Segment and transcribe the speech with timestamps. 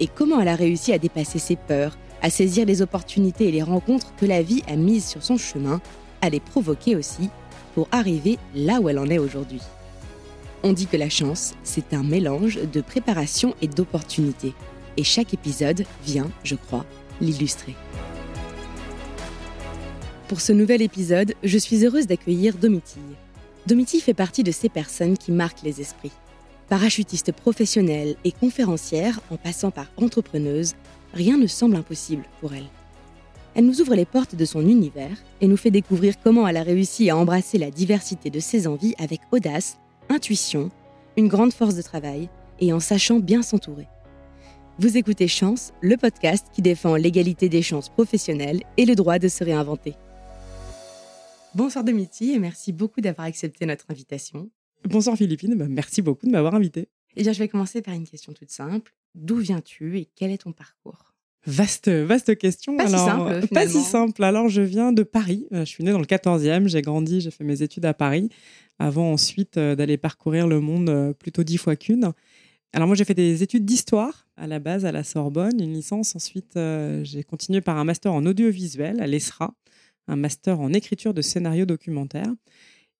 [0.00, 3.62] et comment elle a réussi à dépasser ses peurs, à saisir les opportunités et les
[3.62, 5.80] rencontres que la vie a mises sur son chemin,
[6.22, 7.28] à les provoquer aussi,
[7.74, 9.60] pour arriver là où elle en est aujourd'hui.
[10.62, 14.54] On dit que la chance, c'est un mélange de préparation et d'opportunités.
[14.96, 16.84] Et chaque épisode vient, je crois,
[17.20, 17.74] l'illustrer.
[20.28, 23.16] Pour ce nouvel épisode, je suis heureuse d'accueillir Domitille.
[23.66, 26.12] Domitille fait partie de ces personnes qui marquent les esprits.
[26.70, 30.76] Parachutiste professionnelle et conférencière en passant par entrepreneuse,
[31.12, 32.68] rien ne semble impossible pour elle.
[33.56, 36.62] Elle nous ouvre les portes de son univers et nous fait découvrir comment elle a
[36.62, 40.70] réussi à embrasser la diversité de ses envies avec audace, intuition,
[41.16, 42.28] une grande force de travail
[42.60, 43.88] et en sachant bien s'entourer.
[44.78, 49.26] Vous écoutez Chance, le podcast qui défend l'égalité des chances professionnelles et le droit de
[49.26, 49.96] se réinventer.
[51.56, 54.50] Bonsoir Domiti et merci beaucoup d'avoir accepté notre invitation.
[54.88, 56.88] Bonsoir Philippine, bah, merci beaucoup de m'avoir invité.
[57.16, 58.94] Eh bien, je vais commencer par une question toute simple.
[59.14, 61.12] D'où viens-tu et quel est ton parcours?
[61.46, 62.76] Vaste, vaste question.
[62.76, 63.48] Pas Alors, si simple.
[63.48, 64.22] Pas si simple.
[64.22, 65.46] Alors, je viens de Paris.
[65.52, 66.68] Euh, Je suis née dans le 14e.
[66.68, 68.28] J'ai grandi, j'ai fait mes études à Paris
[68.78, 72.12] avant ensuite euh, d'aller parcourir le monde euh, plutôt dix fois qu'une.
[72.72, 76.14] Alors, moi, j'ai fait des études d'histoire à la base à la Sorbonne, une licence.
[76.14, 79.52] Ensuite, euh, j'ai continué par un master en audiovisuel à l'ESRA,
[80.08, 82.32] un master en écriture de scénario documentaire.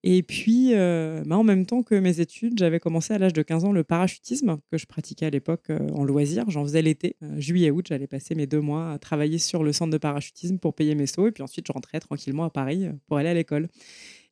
[0.02, 3.42] Et puis, euh, bah, en même temps que mes études, j'avais commencé à l'âge de
[3.42, 6.48] 15 ans le parachutisme que je pratiquais à l'époque euh, en loisir.
[6.48, 7.86] J'en faisais l'été, euh, juillet-août.
[7.88, 11.06] J'allais passer mes deux mois à travailler sur le centre de parachutisme pour payer mes
[11.06, 11.26] sauts.
[11.26, 13.68] Et puis ensuite, je rentrais tranquillement à Paris pour aller à l'école.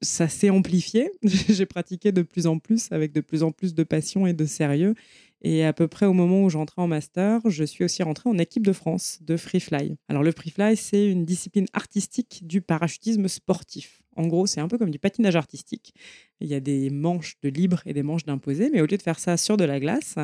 [0.00, 1.10] Ça s'est amplifié.
[1.22, 4.46] J'ai pratiqué de plus en plus avec de plus en plus de passion et de
[4.46, 4.94] sérieux.
[5.42, 8.38] Et à peu près au moment où j'entrais en master, je suis aussi rentrée en
[8.38, 9.96] équipe de France de free fly.
[10.08, 14.02] Alors le free fly, c'est une discipline artistique du parachutisme sportif.
[14.18, 15.94] En gros, c'est un peu comme du patinage artistique.
[16.40, 19.02] Il y a des manches de libre et des manches d'imposé, mais au lieu de
[19.02, 20.16] faire ça sur de la glace,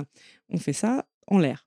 [0.49, 1.65] on fait ça en l'air.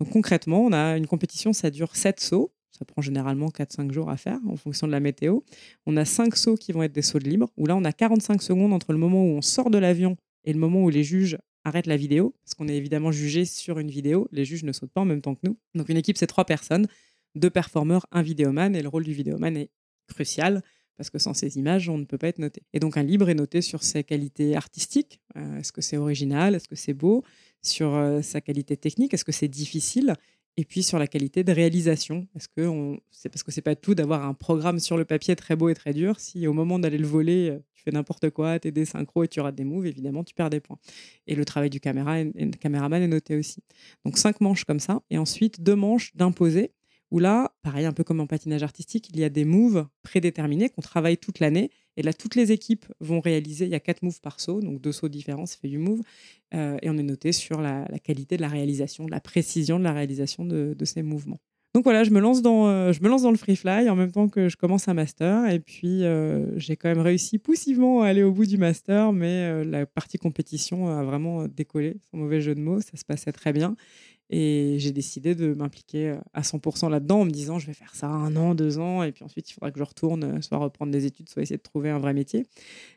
[0.00, 2.52] Donc concrètement, on a une compétition, ça dure 7 sauts.
[2.72, 5.40] Ça prend généralement 4-5 jours à faire en fonction de la météo.
[5.86, 7.92] On a 5 sauts qui vont être des sauts de libre, où là, on a
[7.92, 11.04] 45 secondes entre le moment où on sort de l'avion et le moment où les
[11.04, 14.28] juges arrêtent la vidéo, parce qu'on est évidemment jugé sur une vidéo.
[14.32, 15.56] Les juges ne sautent pas en même temps que nous.
[15.74, 16.88] Donc une équipe, c'est trois personnes,
[17.36, 19.70] deux performeurs, un vidéoman, et le rôle du vidéoman est
[20.08, 20.62] crucial
[20.98, 22.60] parce que sans ces images, on ne peut pas être noté.
[22.74, 26.54] Et donc un libre est noté sur ses qualités artistiques, Euh, est-ce que c'est original,
[26.54, 27.22] est-ce que c'est beau,
[27.62, 30.14] sur euh, sa qualité technique, est-ce que c'est difficile,
[30.56, 32.26] et puis sur la qualité de réalisation.
[32.34, 32.98] Est-ce que on...
[33.10, 35.74] c'est parce que c'est pas tout d'avoir un programme sur le papier très beau et
[35.74, 36.18] très dur.
[36.18, 39.28] Si au moment d'aller le voler, euh, tu fais n'importe quoi, t'es des synchros et
[39.28, 40.78] tu rates des moves, évidemment, tu perds des points.
[41.28, 43.62] Et le travail du caméraman est noté aussi.
[44.04, 46.72] Donc cinq manches comme ça, et ensuite deux manches d'imposé
[47.10, 50.68] où là, pareil, un peu comme en patinage artistique, il y a des moves prédéterminés
[50.68, 51.70] qu'on travaille toute l'année.
[51.96, 54.80] Et là, toutes les équipes vont réaliser, il y a quatre moves par saut, donc
[54.80, 56.02] deux sauts différents, ça fait du move.
[56.54, 59.84] Euh, et on est noté sur la, qualité de la réalisation, de la précision de
[59.84, 61.40] la réalisation de, ces mouvements.
[61.74, 63.96] Donc voilà, je me, lance dans, euh, je me lance dans le free fly en
[63.96, 65.50] même temps que je commence un master.
[65.50, 69.64] Et puis, euh, j'ai quand même réussi poussivement à aller au bout du master, mais
[69.64, 72.80] la partie compétition a vraiment décollé, sans mauvais jeu de mots.
[72.80, 73.76] Ça se passait très bien.
[74.30, 77.94] Et j'ai décidé de m'impliquer euh, à 100% là-dedans en me disant je vais faire
[77.94, 80.58] ça un an, deux ans, et puis ensuite il faudra que je retourne, euh, soit
[80.58, 82.46] reprendre des études, soit essayer de trouver un vrai métier.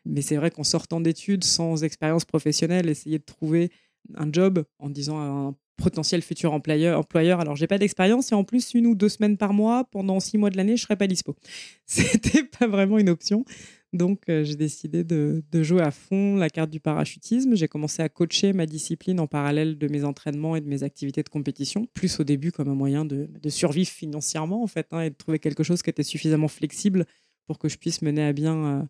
[0.06, 3.72] Mais c'est vrai qu'en sortant d'études sans expérience professionnelle, essayer de trouver
[4.16, 8.36] un job en disant à un potentiel futur employeur, employeur alors j'ai pas d'expérience et
[8.36, 10.96] en plus une ou deux semaines par mois pendant six mois de l'année je serais
[10.96, 11.36] pas dispo
[11.86, 13.46] c'était pas vraiment une option
[13.94, 17.56] donc euh, j'ai décidé de, jouer à fond la carte du parachutisme.
[17.56, 21.24] J'ai commencé à coacher ma discipline en parallèle de mes entraînements et de mes activités
[21.24, 25.10] de compétition plus au début comme un moyen de, survivre financièrement en fait hein, et
[25.10, 27.06] de trouver quelque chose qui était suffisamment flexible
[27.48, 28.84] pour que je puisse mener à bien euh,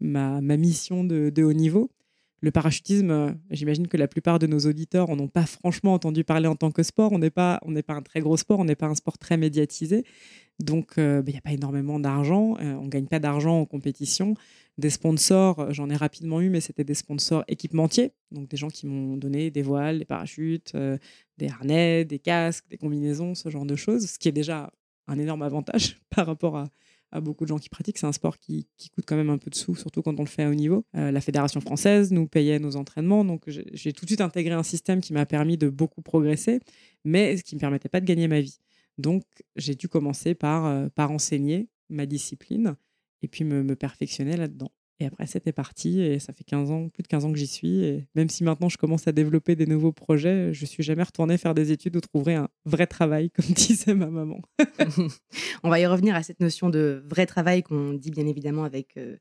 [0.00, 1.90] ma, mission de haut niveau
[2.40, 6.24] le parachutisme, euh, j'imagine que la plupart de nos auditeurs en ont pas franchement entendu
[6.24, 7.12] parler en tant que sport.
[7.12, 9.18] On n'est pas, on n'est pas un très gros sport, on n'est pas un sport
[9.18, 10.04] très médiatisé.
[10.60, 12.56] Donc, il n'y a pas énormément d'argent.
[12.60, 14.34] euh, on gagne pas d'argent en compétition.
[14.76, 18.12] Des sponsors, euh, j'en ai rapidement eu, mais c'était des sponsors équipementiers.
[18.30, 20.98] Donc, des gens qui m'ont donné des voiles, des parachutes, euh,
[21.36, 24.06] des harnais, des casques, des combinaisons, ce genre de choses.
[24.06, 24.72] Ce qui est déjà
[25.06, 26.68] un énorme avantage par rapport à,
[27.10, 27.98] à beaucoup de gens qui pratiquent.
[27.98, 30.28] C'est un sport qui, coûte quand même un peu de sous, surtout quand on le
[30.28, 30.84] fait à haut niveau.
[30.96, 34.62] Euh, la Fédération française nous payait nos entraînements, donc j'ai tout de suite intégré un
[34.62, 36.60] système qui m'a permis de beaucoup progresser,
[37.04, 38.58] mais qui ne me permettait pas de gagner ma vie.
[38.98, 39.22] Donc,
[39.54, 42.74] j'ai dû commencer par, par enseigner ma discipline
[43.22, 44.72] et puis me perfectionner là-dedans.
[45.00, 47.46] Et après, c'était parti et ça fait 15 ans, plus de 15 ans que j'y
[47.46, 47.84] suis.
[47.84, 51.38] Et même si maintenant je commence à développer des nouveaux projets, je suis jamais retournée
[51.38, 54.40] faire des études ou trouver un vrai travail, comme disait ma maman.
[55.62, 58.96] On va y revenir à cette notion de vrai travail qu'on dit bien évidemment avec
[58.96, 59.16] euh,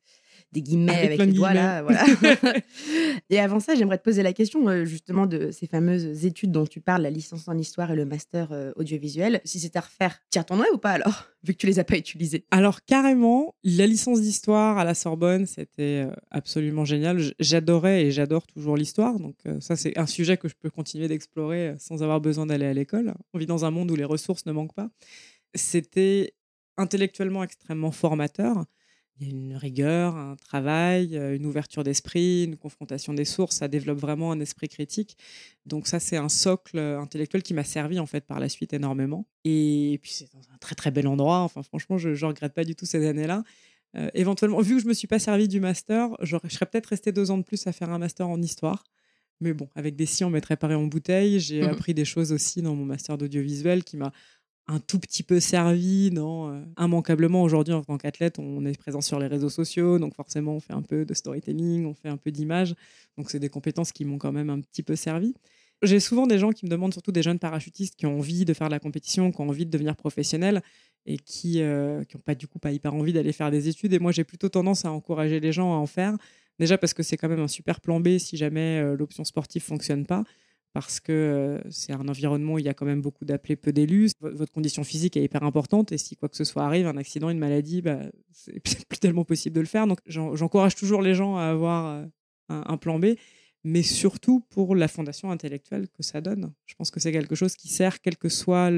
[0.54, 1.82] des guillemets avec, les doigts là.
[1.82, 2.06] Voilà.
[3.30, 6.66] et avant ça, j'aimerais te poser la question euh, justement de ces fameuses études dont
[6.66, 9.42] tu parles, la licence en histoire et le master euh, audiovisuel.
[9.44, 11.98] Si c'était à refaire, tu retournerais ou pas alors, vu que tu les as pas
[11.98, 17.22] utilisés Alors carrément, la licence d'histoire à la Sorbonne, c'était euh, absolument génial.
[17.40, 19.20] J'adorais et j'adore toujours l'histoire.
[19.20, 22.74] Donc ça, c'est un sujet que je peux continuer d'explorer sans avoir besoin d'aller à
[22.74, 23.14] l'école.
[23.34, 24.90] On vit dans un monde où les ressources ne manquent pas.
[25.56, 26.34] C'était
[26.78, 28.66] intellectuellement extrêmement formateur
[29.20, 33.58] il y a une rigueur, un travail, euh, une ouverture d'esprit, une confrontation des sources.
[33.58, 35.18] Ça développe vraiment un esprit critique.
[35.66, 38.74] Donc ça, c'est un socle euh, intellectuel qui m'a servi en fait par la suite
[38.74, 39.28] énormément.
[39.44, 41.40] Et puis c'est dans un très très bel endroit.
[41.40, 43.44] Enfin, franchement, je ne regrette pas du tout ces années-là.
[43.96, 47.12] Euh, éventuellement, vu que je me suis pas servi du master, je serais peut-être resté
[47.12, 48.84] deux ans de plus à faire un master en histoire.
[49.40, 51.40] Mais bon, avec des si on mettrait pareil en bouteille.
[51.40, 54.12] J'ai mmh appris des choses aussi dans mon master d'audiovisuel qui m'a
[54.68, 57.44] un tout petit peu servi dans euh, immanquablement.
[57.44, 60.74] Aujourd'hui en tant qu'athlète on est présent sur les réseaux sociaux donc forcément on fait
[60.74, 62.76] un peu de storytelling on fait un peu d'image
[63.18, 65.34] donc c'est des compétences qui m'ont quand même un petit peu servi.
[65.84, 68.54] J'ai souvent des gens qui me demandent surtout des jeunes parachutistes qui ont envie de
[68.54, 70.62] faire de la compétition qui ont envie de devenir professionnels
[71.06, 73.94] et qui n'ont euh, pas du coup pas hyper envie d'aller faire des études.
[73.94, 76.18] Et moi j'ai plutôt tendance à encourager les gens à en faire.
[76.60, 79.62] Déjà parce que c'est quand même un super plan B si jamais euh, l'option sportive
[79.62, 80.24] fonctionne pas
[80.74, 84.12] parce que c'est un environnement où il y a quand même beaucoup d'appelés, peu d'élus.
[84.22, 87.30] Votre condition physique est hyper importante et si quoi que ce soit arrive, un accident,
[87.30, 88.00] une maladie, bah,
[88.32, 89.88] c'est plus tellement possible de le faire.
[89.88, 92.06] Donc j'encourage toujours les gens à avoir
[92.50, 93.16] un, plan B,
[93.64, 96.54] mais surtout pour la fondation intellectuelle que ça donne.
[96.66, 98.70] Je pense que c'est quelque chose qui sert quel que soit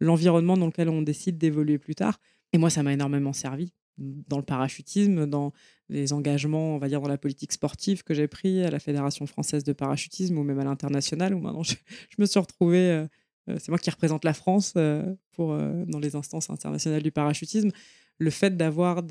[0.00, 2.18] l'environnement dans lequel on décide d'évoluer plus tard.
[2.52, 5.52] Et moi, ça m'a énormément servi dans le parachutisme, dans
[5.88, 9.26] les engagements, on va dire, dans la politique sportive que j'ai pris à la Fédération
[9.26, 11.74] française de parachutisme ou même à l'international, où maintenant je,
[12.18, 13.06] me suis retrouvée, euh,
[13.50, 17.70] euh, c'est moi qui représente la France euh, pour, dans les instances internationales du parachutisme.
[18.18, 19.02] Le fait d'avoir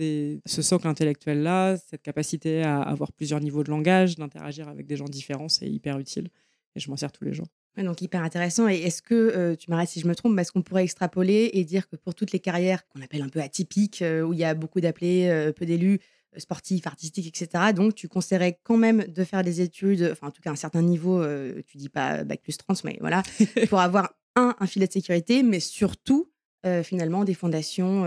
[0.45, 5.05] ce socle intellectuel-là, cette capacité à avoir plusieurs niveaux de langage, d'interagir avec des gens
[5.05, 6.29] différents, c'est hyper utile.
[6.75, 7.47] Et je m'en sers tous les jours
[7.77, 8.67] donc hyper intéressant.
[8.67, 11.87] Et est-ce que, tu m'arrêtes si je me trompe, est-ce qu'on pourrait extrapoler et dire
[11.89, 14.81] que pour toutes les carrières qu'on appelle un peu atypiques, où il y a beaucoup
[14.81, 15.99] d'appelés, peu d'élus,
[16.37, 20.41] sportifs, artistiques, etc., donc tu conseillerais quand même de faire des études, enfin en tout
[20.41, 21.23] cas un certain niveau,
[21.67, 23.23] tu dis pas bac plus 30, mais voilà,
[23.69, 26.29] pour avoir un, un filet de sécurité, mais surtout
[26.83, 28.05] finalement des fondations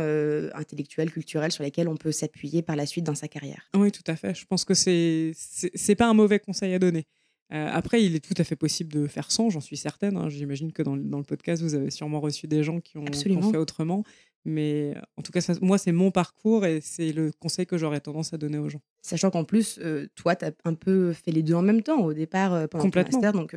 [0.55, 3.69] intellectuelles, culturelles sur lesquelles on peut s'appuyer par la suite dans sa carrière.
[3.75, 4.35] Oui, tout à fait.
[4.35, 7.07] Je pense que c'est c'est pas un mauvais conseil à donner.
[7.55, 10.17] Euh, après, il est tout à fait possible de faire sans, j'en suis certaine.
[10.17, 10.29] Hein.
[10.29, 14.03] J'imagine que dans, le podcast, vous avez sûrement reçu des gens qui ont, fait autrement.
[14.45, 18.35] Mais en tout cas, moi, c'est mon parcours et c'est le conseil que j'aurais tendance
[18.35, 18.81] à donner aux gens.
[19.03, 22.01] Sachant qu'en plus, euh, toi, tu as un peu fait les deux en même temps
[22.01, 23.21] au départ euh, pendant Complètement.
[23.21, 23.33] master.
[23.33, 23.57] Donc,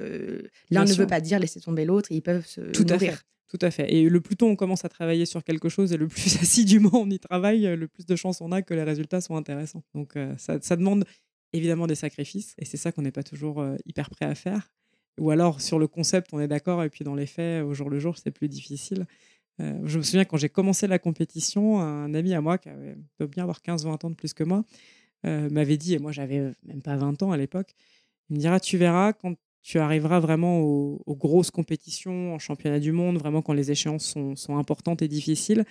[0.69, 3.13] l'un ne veut pas dire laisser tomber l'autre ils peuvent se tout nourrir.
[3.13, 3.21] À fait.
[3.49, 3.93] Tout à fait.
[3.93, 6.91] Et le plus tôt on commence à travailler sur quelque chose et le plus assidûment
[6.93, 9.83] on y travaille, le plus de chances on a que les résultats soient intéressants.
[9.95, 11.05] Donc ça, ça, demande
[11.53, 14.71] évidemment des sacrifices, et c'est ça qu'on n'est pas toujours euh, hyper prêt à faire.
[15.19, 17.89] Ou alors sur le concept, on est d'accord, et puis dans les faits, au jour
[17.89, 19.05] le jour, c'est plus difficile.
[19.59, 22.95] Euh, je me souviens quand j'ai commencé la compétition, un ami à moi, qui avait,
[23.17, 24.63] peut bien avoir 15-20 ans de plus que moi,
[25.25, 27.73] euh, m'avait dit, et moi j'avais même pas 20 ans à l'époque,
[28.29, 32.91] il me dira, tu verras quand tu arriveras vraiment aux, grosses compétitions, en championnat du
[32.91, 35.65] monde, vraiment quand les échéances sont importantes et difficiles,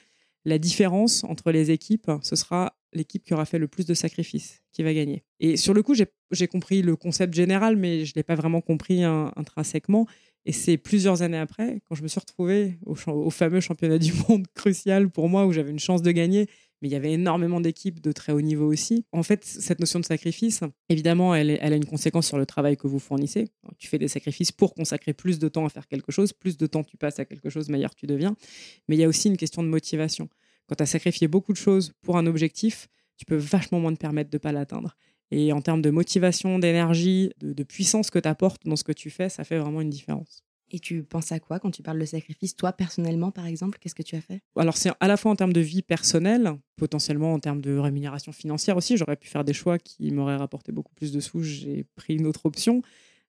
[0.44, 4.62] la différence entre les équipes, ce sera l'équipe qui aura fait le plus de sacrifices
[4.72, 5.24] qui va gagner.
[5.40, 8.60] Et sur le coup, j'ai compris le concept général, mais je ne l'ai pas vraiment
[8.60, 10.06] compris intrinsèquement.
[10.44, 14.12] Et c'est plusieurs années après, quand je me suis retrouvée au, au fameux championnat du
[14.28, 16.46] monde crucial pour moi, où j'avais une chance de gagner,
[16.80, 19.04] mais il y avait énormément d'équipes de très haut niveau aussi.
[19.12, 22.76] En fait, cette notion de sacrifice, évidemment, elle, elle, a une conséquence sur le travail
[22.76, 23.48] que vous fournissez.
[23.78, 26.66] Tu fais des sacrifices pour consacrer plus de temps à faire quelque chose, plus de
[26.66, 28.36] temps tu passes à quelque chose, meilleur tu deviens.
[28.88, 30.28] Mais il y a aussi une question de motivation.
[30.66, 33.98] Quand tu as sacrifié beaucoup de choses pour un objectif, tu peux vachement moins te
[33.98, 34.96] permettre de ne pas l'atteindre.
[35.30, 38.92] Et en termes de motivation, d'énergie, de, de puissance que tu apportes dans ce que
[38.92, 40.44] tu fais, ça fait vraiment une différence.
[40.70, 43.94] Et tu penses à quoi quand tu parles de sacrifice Toi, personnellement, par exemple, qu'est-ce
[43.94, 44.40] que tu as fait?
[44.56, 48.32] Alors, c'est à la fois en termes de vie personnelle, potentiellement en termes de rémunération
[48.32, 48.96] financière aussi.
[48.96, 51.42] J'aurais pu faire des choix qui m'auraient rapporté beaucoup plus de sous.
[51.42, 52.82] J'ai pris une autre option.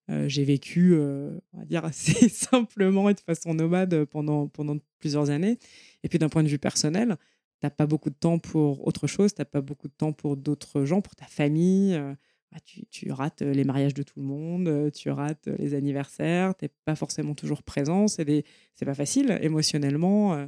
[0.10, 4.78] Euh, j'ai vécu, euh, on va dire, assez simplement et de façon nomade pendant, pendant
[5.00, 5.58] plusieurs années.
[6.04, 7.18] Et puis, d'un point de vue personnel,
[7.60, 9.34] tu n'as pas beaucoup de temps pour autre chose.
[9.34, 11.96] Tu n'as pas beaucoup de temps pour d'autres gens, pour ta famille.
[11.96, 12.14] Euh,
[12.52, 12.60] bah,
[12.90, 16.96] tu, rates les mariages de tout le monde, tu rates les anniversaires, tu n'es pas
[16.96, 18.08] forcément toujours présent.
[18.08, 18.46] C'est
[18.86, 20.48] pas facile émotionnellement.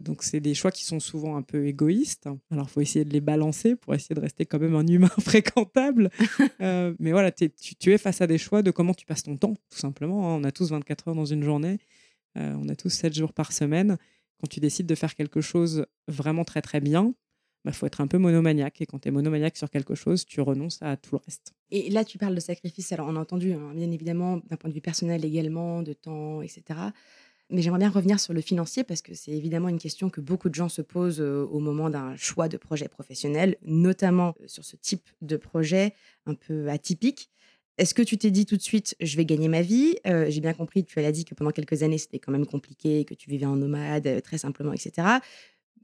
[0.00, 2.28] Donc, c'est des choix qui sont souvent un peu égoïstes.
[2.50, 5.08] Alors, il faut essayer de les balancer pour essayer de rester quand même un humain
[5.20, 6.10] fréquentable.
[6.60, 9.78] mais voilà, tu, es face à des choix de comment tu passes ton temps, tout
[9.78, 10.30] simplement.
[10.30, 10.38] Hein.
[10.40, 11.78] On a tous 24 heures dans une journée.
[12.36, 13.98] on a tous 7 jours par semaine.
[14.40, 17.14] Quand tu décides de faire quelque chose vraiment très, très bien,
[17.64, 18.80] il bah, faut être un peu monomaniaque.
[18.80, 21.54] Et quand tu es monomaniaque sur quelque chose, tu renonces à tout le reste.
[21.70, 22.90] Et là, tu parles de sacrifice.
[22.90, 26.42] Alors, on a entendu, hein, bien évidemment, d'un point de vue personnel également, de temps,
[26.42, 26.62] etc.
[27.52, 30.48] Mais j'aimerais bien revenir sur le financier parce que c'est évidemment une question que beaucoup
[30.48, 34.64] de gens se posent euh, au moment d'un choix de projet professionnel, notamment euh, sur
[34.64, 35.92] ce type de projet
[36.24, 37.30] un peu atypique.
[37.76, 40.40] Est-ce que tu t'es dit tout de suite, je vais gagner ma vie euh, J'ai
[40.40, 43.28] bien compris, tu as dit que pendant quelques années, c'était quand même compliqué, que tu
[43.28, 45.18] vivais en nomade, très simplement, etc.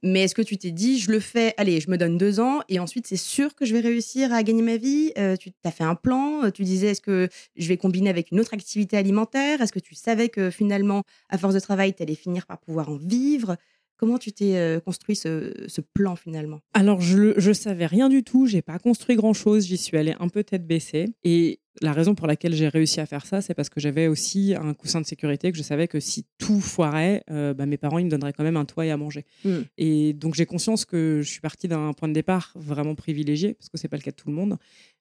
[0.03, 2.61] Mais est-ce que tu t'es dit, je le fais, allez, je me donne deux ans
[2.69, 5.13] et ensuite c'est sûr que je vais réussir à gagner ma vie?
[5.19, 8.31] Euh, Tu as fait un plan euh, Tu disais, est-ce que je vais combiner avec
[8.31, 9.61] une autre activité alimentaire?
[9.61, 12.89] Est-ce que tu savais que finalement, à force de travail, tu allais finir par pouvoir
[12.89, 13.57] en vivre?
[13.99, 16.61] Comment tu t'es euh, construit ce, plan finalement?
[16.73, 18.47] Alors, je ne savais rien du tout.
[18.47, 19.67] J'ai pas construit grand-chose.
[19.67, 21.07] J'y suis allée un peu tête baissée.
[21.25, 24.55] Et la raison pour laquelle j'ai réussi à faire ça, c'est parce que j'avais aussi
[24.55, 27.99] un coussin de sécurité, que je savais que si tout foirait, euh, bah, mes parents
[27.99, 29.25] ils me donneraient quand même un toit et à manger.
[29.45, 29.61] Hmm.
[29.77, 33.69] Et donc j'ai conscience que je suis partie d'un point de départ vraiment privilégié, parce
[33.69, 34.57] que c'est pas le cas de tout le monde.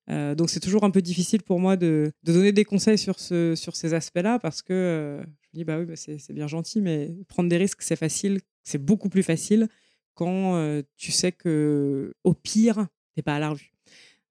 [0.10, 3.55] Euh, donc c'est toujours un peu difficile pour moi de, donner des conseils sur, ce,
[3.55, 6.81] sur ces aspects-là, parce que euh, je me dis, bah oui, bah, c'est bien gentil,
[6.81, 9.67] mais prendre des risques, c'est facile, c'est beaucoup plus facile
[10.13, 13.72] quand tu sais que au pire, t'es pas à la rue.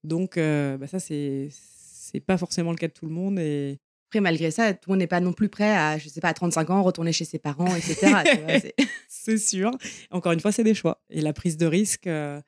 [0.03, 1.49] Donc bah, ça, c'est
[2.11, 3.39] c'est pas forcément le cas de tout le monde.
[3.39, 3.79] Et...
[4.09, 6.29] Après, malgré ça, tout le monde n'est pas non plus prêt à, je sais pas,
[6.29, 8.15] à 35 ans, retourner chez ses parents, etc.
[9.09, 9.73] c'est sûr.
[10.11, 11.03] Encore une fois, c'est des choix.
[11.11, 12.41] Et la prise de risque, euh,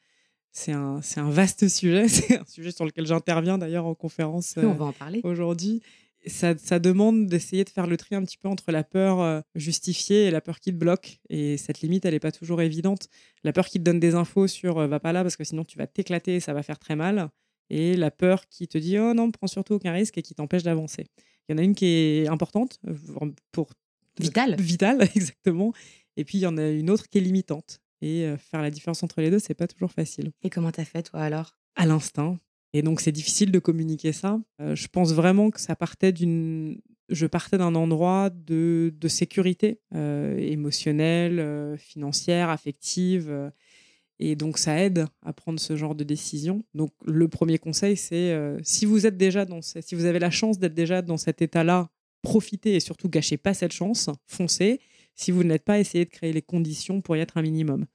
[0.52, 2.08] c'est un, un, vaste sujet.
[2.08, 5.82] C'est un sujet sur lequel j'interviens d'ailleurs en conférence on va en parler aujourd'hui.
[6.26, 9.40] Ça, ça, demande d'essayer de faire le tri un petit peu entre la peur euh,
[9.54, 11.20] justifiée et la peur qui te bloque.
[11.30, 13.08] Et cette limite, elle n'est pas toujours évidente.
[13.44, 15.64] La peur qui te donne des infos sur euh, va pas là parce que sinon
[15.64, 17.30] tu vas t'éclater et ça va faire très mal
[17.70, 20.62] et la peur qui te dit oh non, prends surtout aucun risque et qui t'empêche
[20.62, 21.06] d'avancer.
[21.48, 22.80] Il y en a une qui est importante
[23.52, 23.72] pour
[24.18, 25.72] vital, vital exactement,
[26.16, 27.80] et puis il y en a une autre qui est limitante.
[28.00, 30.30] Et faire la différence entre les deux, c'est pas toujours facile.
[30.44, 31.58] Et comment t'as fait toi alors?
[31.74, 32.38] À l'instinct.
[32.72, 34.38] Et donc c'est difficile de communiquer ça.
[34.60, 39.80] Euh, je pense vraiment que ça partait d'une je partais d'un endroit de, de sécurité
[39.94, 43.50] émotionnelle, financière, affective.
[44.20, 46.64] Et donc, ça aide à prendre ce genre de décision.
[46.74, 50.30] Donc, le premier conseil, c'est euh, si vous êtes déjà dans si vous avez la
[50.30, 51.88] chance d'être déjà dans cet état-là,
[52.22, 54.80] profitez et surtout gâchez pas cette chance, foncez.
[55.14, 57.86] Si vous n'êtes pas, essayez de créer les conditions pour y être un minimum.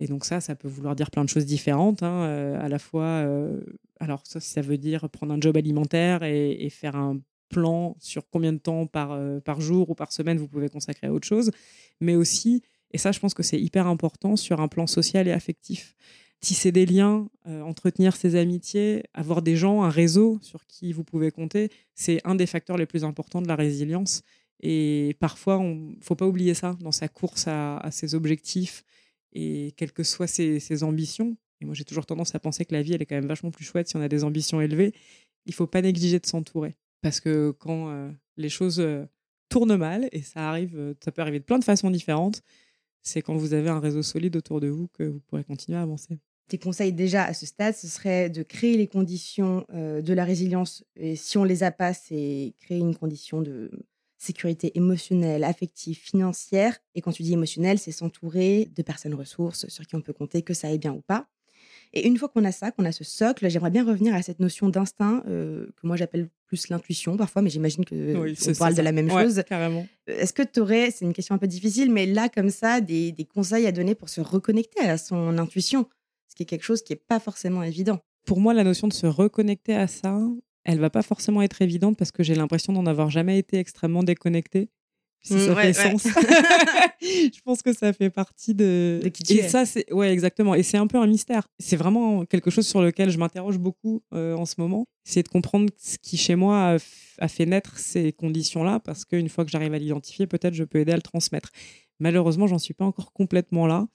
[0.00, 2.02] Et donc ça, ça peut vouloir dire plein de choses différentes.
[2.02, 3.60] Hein, euh, à la fois, euh,
[4.00, 8.52] alors ça, ça veut dire prendre un job alimentaire et, faire un plan sur combien
[8.52, 11.50] de temps par, par jour ou par semaine vous pouvez consacrer à autre chose,
[12.00, 15.32] mais aussi et ça, je pense que c'est hyper important sur un plan social et
[15.32, 15.94] affectif.
[16.40, 21.04] Tisser des liens, euh, entretenir ses amitiés, avoir des gens, un réseau sur qui vous
[21.04, 24.22] pouvez compter, c'est un des facteurs les plus importants de la résilience.
[24.62, 28.84] Et parfois, il ne faut pas oublier ça dans sa course à, ses objectifs
[29.32, 31.36] et quelles que soient ses, ambitions.
[31.60, 33.50] Et moi, j'ai toujours tendance à penser que la vie, elle est quand même vachement
[33.50, 34.92] plus chouette si on a des ambitions élevées.
[35.46, 36.74] Il ne faut pas négliger de s'entourer.
[37.02, 39.06] Parce que quand euh, les choses euh,
[39.48, 42.42] tournent mal, et ça arrive, ça peut arriver de plein de façons différentes,
[43.02, 45.82] c'est quand vous avez un réseau solide autour de vous que vous pourrez continuer à
[45.82, 46.18] avancer.
[46.48, 50.24] Tes conseils déjà à ce stade, ce serait de créer les conditions euh, de la
[50.24, 50.84] résilience.
[50.96, 53.70] Et si on les a pas, c'est créer une condition de
[54.18, 56.78] sécurité émotionnelle, affective, financière.
[56.94, 60.42] Et quand tu dis émotionnelle, c'est s'entourer de personnes ressources sur qui on peut compter,
[60.42, 61.28] que ça aille bien ou pas.
[61.92, 64.38] Et une fois qu'on a ça, qu'on a ce socle, j'aimerais bien revenir à cette
[64.38, 68.82] notion d'instinct euh, que moi j'appelle plus l'intuition parfois, mais j'imagine que on parle de
[68.82, 69.42] la même chose.
[69.48, 69.86] Carrément.
[70.08, 72.80] Euh, est-ce que tu aurais, c'est une question un peu difficile, mais là comme ça,
[72.80, 75.86] des, des, conseils à donner pour se reconnecter à son intuition,
[76.28, 77.98] ce qui est quelque chose qui n'est pas forcément évident.
[78.24, 80.20] Pour moi, la notion de se reconnecter à ça,
[80.64, 84.02] elle va pas forcément être évidente parce que j'ai l'impression d'en avoir jamais été extrêmement
[84.02, 84.68] déconnectée
[85.22, 86.04] si ça mmh, fait sens.
[87.02, 89.00] je pense que ça fait partie de.
[89.02, 90.54] de qui et ça, c'est ouais, exactement.
[90.54, 91.46] Et c'est un peu un mystère.
[91.58, 94.86] C'est vraiment quelque chose sur lequel je m'interroge beaucoup euh, en ce moment.
[95.04, 96.76] C'est de comprendre ce qui chez moi
[97.18, 100.78] a, fait naître ces conditions-là, parce qu'une fois que j'arrive à l'identifier, peut-être je peux
[100.78, 101.50] aider à le transmettre.
[101.98, 103.88] Malheureusement, j'en suis pas encore complètement là.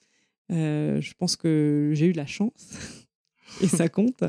[0.52, 2.68] Euh, je pense que j'ai eu de la chance
[3.62, 4.22] et ça compte.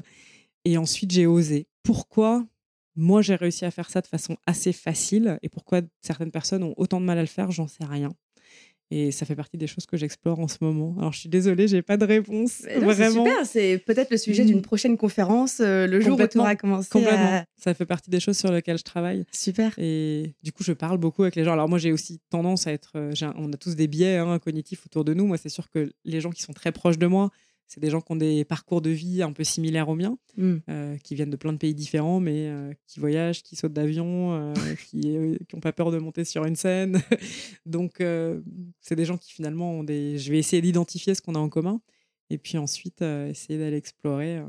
[0.66, 1.68] Et ensuite, j'ai osé.
[1.84, 2.46] Pourquoi
[2.98, 5.38] moi, j'ai réussi à faire ça de façon assez facile.
[5.44, 8.12] Et pourquoi certaines personnes ont autant de mal à le faire, j'en sais rien.
[8.90, 10.96] Et ça fait partie des choses que j'explore en ce moment.
[10.98, 12.64] Alors, je suis désolée, j'ai pas de réponse.
[12.64, 13.26] Non, vraiment.
[13.26, 14.62] C'est super, c'est peut-être le sujet d'une mmh.
[14.62, 16.90] prochaine conférence euh, le jour où tu auras commencé.
[16.90, 17.44] Complètement.
[17.58, 19.26] Ça fait partie des choses sur lesquelles je travaille.
[19.32, 19.74] Super.
[19.78, 21.52] Et du coup, je parle beaucoup avec les gens.
[21.52, 22.94] Alors, moi, j'ai aussi tendance à être.
[22.96, 25.28] Euh, on a tous des biais hein, cognitifs autour de nous.
[25.28, 27.30] Moi, c'est sûr que les gens qui sont très proches de moi,
[27.68, 30.56] c'est des gens qui ont des parcours de vie un peu similaires aux miens, mmh.
[30.70, 34.34] euh, qui viennent de plein de pays différents, mais euh, qui voyagent, qui sautent d'avion,
[34.34, 34.54] euh,
[34.90, 35.18] qui
[35.54, 37.02] n'ont pas peur de monter sur une scène.
[37.66, 38.02] Donc,
[38.80, 40.18] c'est des gens qui finalement ont des.
[40.18, 41.82] Je vais essayer d'identifier ce qu'on a en commun,
[42.30, 44.42] et puis ensuite essayer d'aller explorer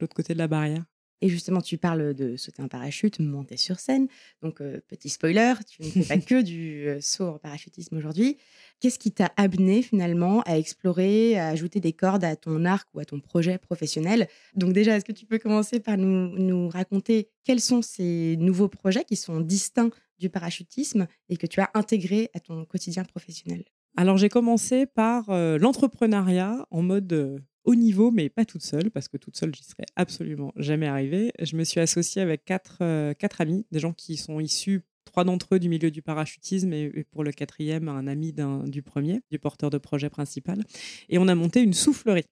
[0.00, 0.84] l'autre côté de la barrière.
[1.20, 4.06] Et justement, tu parles de sauter un parachute, monter sur scène.
[4.42, 8.38] Donc, euh, petit spoiler, tu ne fais pas que du euh, saut en parachutisme aujourd'hui.
[8.80, 13.00] Qu'est-ce qui t'a amené finalement à explorer, à ajouter des cordes à ton arc ou
[13.00, 14.28] à ton projet professionnel?
[14.54, 18.68] Donc déjà, est-ce que tu peux commencer par nous, nous raconter quels sont ces nouveaux
[18.68, 23.64] projets qui sont distincts du parachutisme et que tu as intégrés à ton quotidien professionnel?
[23.96, 29.08] Alors j'ai commencé par euh, l'entrepreneuriat en mode haut niveau, mais pas toute seule, parce
[29.08, 31.32] que toute seule, j'y serais absolument jamais arrivée.
[31.40, 35.24] Je me suis associée avec quatre, euh, quatre amis, des gens qui sont issus, trois
[35.24, 38.34] d'entre eux du milieu du parachutisme, et, pour le quatrième, un ami
[38.66, 40.64] du premier, du porteur de projet principal.
[41.08, 42.26] Et on a monté une soufflerie.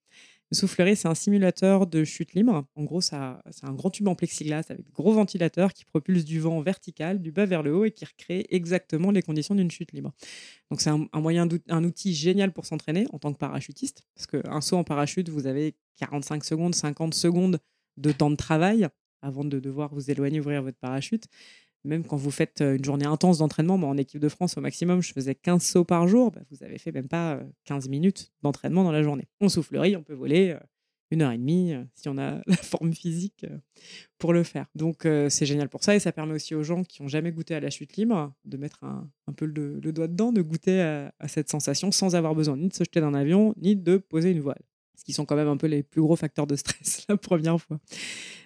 [0.52, 2.64] Le soufflerie, c'est un simulateur de chute libre.
[2.76, 6.60] En gros, c'est un grand tube en plexiglas avec gros ventilateurs qui propulsent du vent
[6.60, 10.12] vertical, du bas vers le haut et qui recréent exactement les conditions d'une chute libre.
[10.70, 14.04] Donc, c'est un, moyen, un outil génial pour s'entraîner en tant que parachutiste.
[14.14, 17.58] Parce qu'un saut en parachute, vous avez 45 secondes, 50 secondes
[17.96, 18.86] de temps de travail
[19.22, 21.24] avant de devoir vous éloigner, ouvrir votre parachute
[21.86, 25.02] même quand vous faites une journée intense d'entraînement, moi en équipe de France au maximum,
[25.02, 28.84] je faisais 15 sauts par jour, bah, vous avez fait même pas 15 minutes d'entraînement
[28.84, 29.26] dans la journée.
[29.40, 30.56] On soufflerie, on peut voler
[31.10, 33.46] une heure et demie si on a la forme physique
[34.18, 34.66] pour le faire.
[34.74, 37.54] Donc c'est génial pour ça et ça permet aussi aux gens qui n'ont jamais goûté
[37.54, 41.28] à la chute libre de mettre un, peu le, doigt dedans, de goûter à, à,
[41.28, 44.40] cette sensation sans avoir besoin ni de se jeter d'un avion ni de poser une
[44.40, 44.62] voile
[44.96, 47.60] ce qui sont quand même un peu les plus gros facteurs de stress la première
[47.60, 47.78] fois.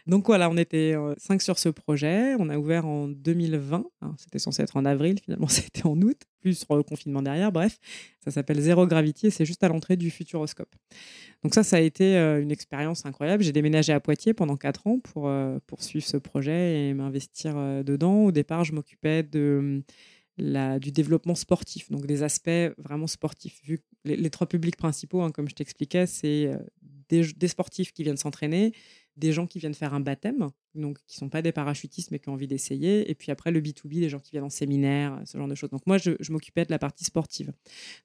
[0.07, 2.35] Donc voilà, on était euh, cinq sur ce projet.
[2.39, 3.85] On a ouvert en 2020.
[4.19, 7.53] C'était censé être en avril, finalement c'était en août, plus le confinement derrière.
[7.53, 7.79] Bref,
[8.25, 10.75] ça s'appelle Zero Gravity et c'est juste à l'entrée du Futuroscope.
[11.43, 13.43] Donc ça, ça a été euh, une expérience incroyable.
[13.45, 18.25] J'ai déménagé à Poitiers pendant quatre ans pour euh, poursuivre ce projet et m'investir dedans.
[18.25, 19.83] Au départ, je m'occupais de
[20.81, 23.61] du développement sportif, donc des aspects vraiment sportifs.
[23.65, 26.59] Vu les, trois publics principaux, hein, comme je t'expliquais, c'est euh,
[27.09, 28.73] des, sportifs qui viennent s'entraîner,
[29.17, 32.29] des gens qui viennent faire un baptême, donc qui sont pas des parachutistes mais qui
[32.29, 35.37] ont envie d'essayer, et puis après le B2B, des gens qui viennent en séminaire, ce
[35.37, 35.71] genre de choses.
[35.71, 37.47] Donc moi, je, m'occupais de la partie sportive.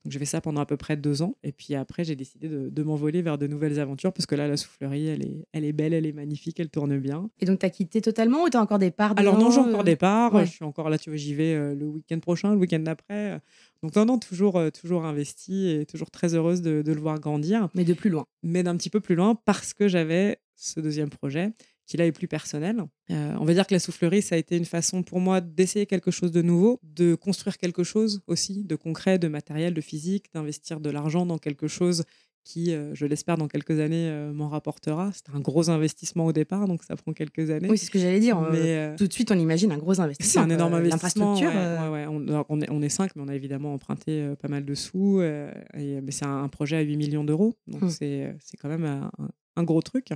[0.03, 2.49] Donc j'ai fait ça pendant à peu près deux ans, et puis après j'ai décidé
[2.49, 5.73] de, m'envoler vers de nouvelles aventures, parce que là, la soufflerie, elle est, elle est
[5.73, 7.29] belle, elle est magnifique, elle tourne bien.
[7.39, 9.59] Et donc tu as quitté totalement ou tu as encore des parts Alors non, j'ai
[9.59, 12.51] encore des parts, je suis encore là, tu vois, j'y vais euh, le week-end prochain,
[12.51, 13.39] le week-end d'après.
[13.81, 17.19] Donc non, non, toujours, euh, toujours investi et toujours très heureuse de, de le voir
[17.19, 17.69] grandir.
[17.75, 18.25] Mais de plus loin.
[18.41, 21.51] Mais d'un petit peu plus loin, parce que j'avais ce deuxième projet
[21.85, 22.83] qui là est plus personnel.
[23.11, 25.85] Euh, on va dire que la soufflerie, ça a été une façon pour moi d'essayer
[25.85, 30.25] quelque chose de nouveau, de construire quelque chose aussi, de concret, de matériel, de physique,
[30.33, 32.03] d'investir de l'argent dans quelque chose
[32.43, 35.09] qui, euh, je l'espère, dans quelques années euh, m'en rapportera.
[35.13, 37.67] C'est un gros investissement au départ, donc ça prend quelques années.
[37.69, 38.39] Oui, c'est ce que j'allais dire.
[38.51, 40.43] Mais, tout de suite, on imagine un gros investissement.
[40.43, 41.35] C'est un énorme investissement.
[41.35, 45.21] Ouais, On, est, on, est, cinq, mais on a évidemment emprunté pas mal de sous.
[45.21, 47.89] et, mais c'est un, projet à 8 millions d'euros, donc hum.
[47.89, 49.11] c'est quand même un,
[49.55, 50.09] un gros truc.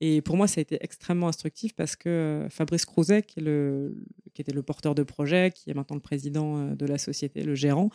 [0.00, 4.52] Et pour moi, ça a été extrêmement instructif parce que euh, Fabrice Crouzet, qui, était
[4.52, 7.90] le porteur de projet, qui est maintenant le président euh, de la société, le gérant,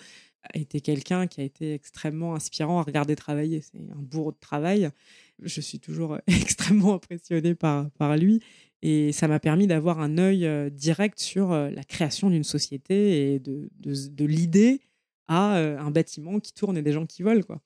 [0.54, 3.62] a été quelqu'un qui a été extrêmement inspirant à regarder travailler.
[3.62, 4.90] C'est un bourreau de travail.
[5.42, 8.42] Je suis toujours extrêmement impressionnée par, par lui.
[8.82, 13.40] Et ça m'a permis d'avoir un œil euh, direct sur la création d'une société et
[13.40, 14.82] de, de l'idée
[15.28, 17.44] à un bâtiment qui tourne et des gens qui volent.
[17.44, 17.62] Quoi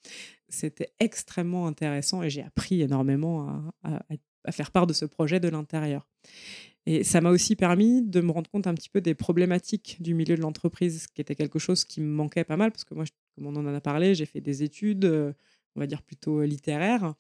[0.50, 6.08] c'était extrêmement intéressant et j'ai appris énormément à, faire part de ce projet de l'intérieur.
[6.86, 10.14] Et ça m'a aussi permis de me rendre compte un petit peu des problématiques du
[10.14, 13.04] milieu de l'entreprise, qui était quelque chose qui me manquait pas mal, parce que moi,
[13.36, 15.04] comme on en a parlé, j'ai fait des études,
[15.76, 17.14] on va dire plutôt littéraires.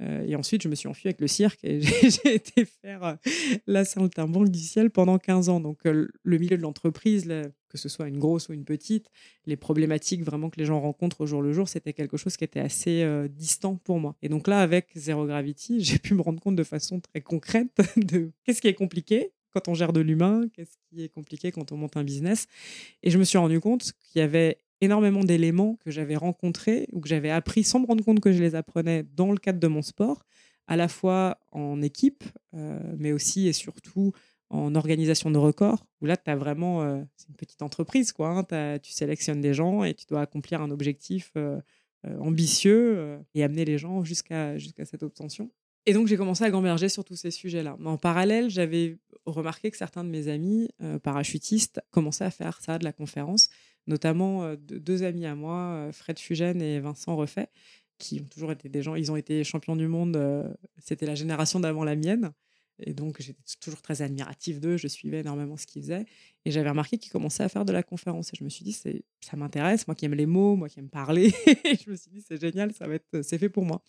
[0.00, 3.14] Euh, et ensuite, je me suis enfui avec le cirque et j'ai été faire euh,
[3.66, 5.60] la saltimbanque du ciel pendant 15 ans.
[5.60, 7.26] Donc, euh, le milieu de l'entreprise,
[7.68, 9.10] que ce soit une grosse ou une petite,
[9.46, 12.44] les problématiques vraiment que les gens rencontrent au jour le jour, c'était quelque chose qui
[12.44, 14.16] était assez distant pour moi.
[14.22, 17.68] Et donc là, avec Zero Gravity, j'ai pu me rendre compte de façon très concrète
[17.96, 21.72] de qu'est-ce qui est compliqué quand on gère de l'humain, qu'est-ce qui est compliqué quand
[21.72, 22.46] on monte un business.
[23.02, 27.00] Et je me suis rendu compte qu'il y avait énormément d'éléments que j'avais rencontrés ou
[27.00, 29.68] que j'avais appris sans me rendre compte que je les apprenais dans le cadre de
[29.68, 30.24] mon sport,
[30.66, 34.12] à la fois en équipe, euh, mais aussi et surtout
[34.50, 38.46] en organisation de records, où là, tu as vraiment, euh, une petite entreprise, quoi.
[38.50, 38.78] hein.
[38.78, 41.60] tu sélectionnes des gens et tu dois accomplir un objectif euh,
[42.20, 45.50] ambitieux et amener les gens jusqu'à jusqu'à cette obtention.
[45.86, 47.76] Et donc, j'ai commencé à gamberger sur tous ces sujets-là.
[47.84, 50.68] En parallèle, j'avais remarqué que certains de mes amis
[51.02, 53.50] parachutistes commençaient à faire ça, de la conférence,
[53.86, 57.48] notamment deux amis à moi, Fred Fugène et Vincent Refait,
[57.98, 60.18] qui ont toujours été des gens, ils ont été champions du monde,
[60.78, 62.32] c'était la génération d'avant la mienne.
[62.84, 66.06] Et donc, j'étais toujours très admirative d'eux, je suivais énormément ce qu'ils faisaient.
[66.44, 68.32] Et j'avais remarqué qu'ils commençaient à faire de la conférence.
[68.32, 70.88] Et je me suis dit, ça m'intéresse, moi qui aime les mots, moi qui aime
[70.88, 71.30] parler.
[71.46, 73.82] je me suis dit, c'est génial, ça va être, c'est fait pour moi.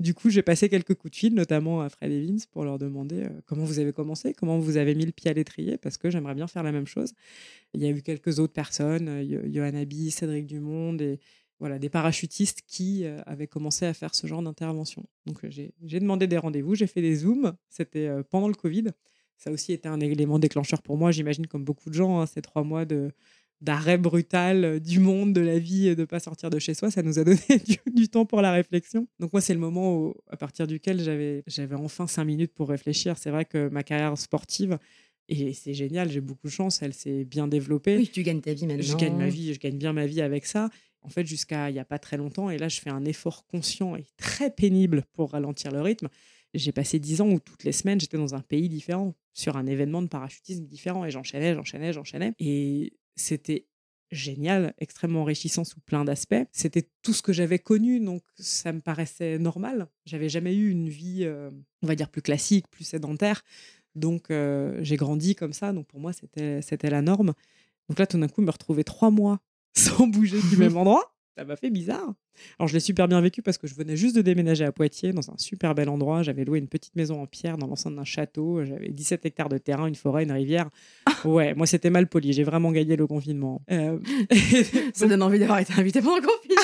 [0.00, 3.22] Du coup, j'ai passé quelques coups de fil, notamment à Fred Vince, pour leur demander
[3.22, 6.10] euh, comment vous avez commencé, comment vous avez mis le pied à l'étrier, parce que
[6.10, 7.12] j'aimerais bien faire la même chose.
[7.74, 11.20] Il y a eu quelques autres personnes, euh, Johan Abi, Cédric Dumond et,
[11.60, 15.04] voilà, des parachutistes qui euh, avaient commencé à faire ce genre d'intervention.
[15.26, 18.86] Donc euh, j'ai demandé des rendez-vous, j'ai fait des zooms, c'était euh, pendant le Covid.
[19.36, 22.42] Ça aussi été un élément déclencheur pour moi, j'imagine comme beaucoup de gens, hein, ces
[22.42, 23.10] trois mois de
[23.60, 26.90] d'arrêt brutal du monde, de la vie, et de ne pas sortir de chez soi,
[26.90, 27.40] ça nous a donné
[27.94, 29.08] du, temps pour la réflexion.
[29.20, 33.16] Donc moi, c'est le moment à partir duquel j'avais enfin cinq minutes pour réfléchir.
[33.16, 34.78] C'est vrai que ma carrière sportive,
[35.30, 37.96] et c'est génial, j'ai beaucoup de chance, elle s'est bien développée.
[37.96, 38.82] Oui, tu gagnes ta vie maintenant.
[38.82, 40.68] Je gagne ma vie, je gagne bien ma vie avec ça
[41.04, 42.50] en fait, jusqu'à il n'y a pas très longtemps.
[42.50, 46.08] Et là, je fais un effort conscient et très pénible pour ralentir le rythme.
[46.54, 49.66] J'ai passé dix ans où toutes les semaines, j'étais dans un pays différent, sur un
[49.66, 51.04] événement de parachutisme différent.
[51.04, 52.32] Et j'enchaînais, j'enchaînais, j'enchaînais.
[52.38, 53.66] Et c'était
[54.10, 56.46] génial, extrêmement enrichissant sous plein d'aspects.
[56.52, 59.88] C'était tout ce que j'avais connu, donc ça me paraissait normal.
[60.06, 61.50] J'avais jamais eu une vie, euh,
[61.82, 63.42] on va dire, plus classique, plus sédentaire.
[63.94, 67.34] Donc euh, j'ai grandi comme ça, donc pour moi c'était la norme.
[67.88, 69.40] Donc là tout d'un coup me retrouver trois mois
[69.76, 71.14] sans bouger du même endroit.
[71.36, 72.14] Ça m'a fait bizarre.
[72.58, 75.12] Alors, je l'ai super bien vécu parce que je venais juste de déménager à Poitiers,
[75.12, 76.22] dans un super bel endroit.
[76.22, 78.64] J'avais loué une petite maison en pierre dans l'enceinte d'un château.
[78.64, 80.70] J'avais 17 hectares de terrain, une forêt, une rivière.
[81.24, 82.34] Ouais, moi, c'était mal poli.
[82.34, 83.62] J'ai vraiment gagné le confinement.
[83.70, 83.98] Euh,
[84.92, 86.60] Ça donne envie d'avoir été invité pendant le confinement.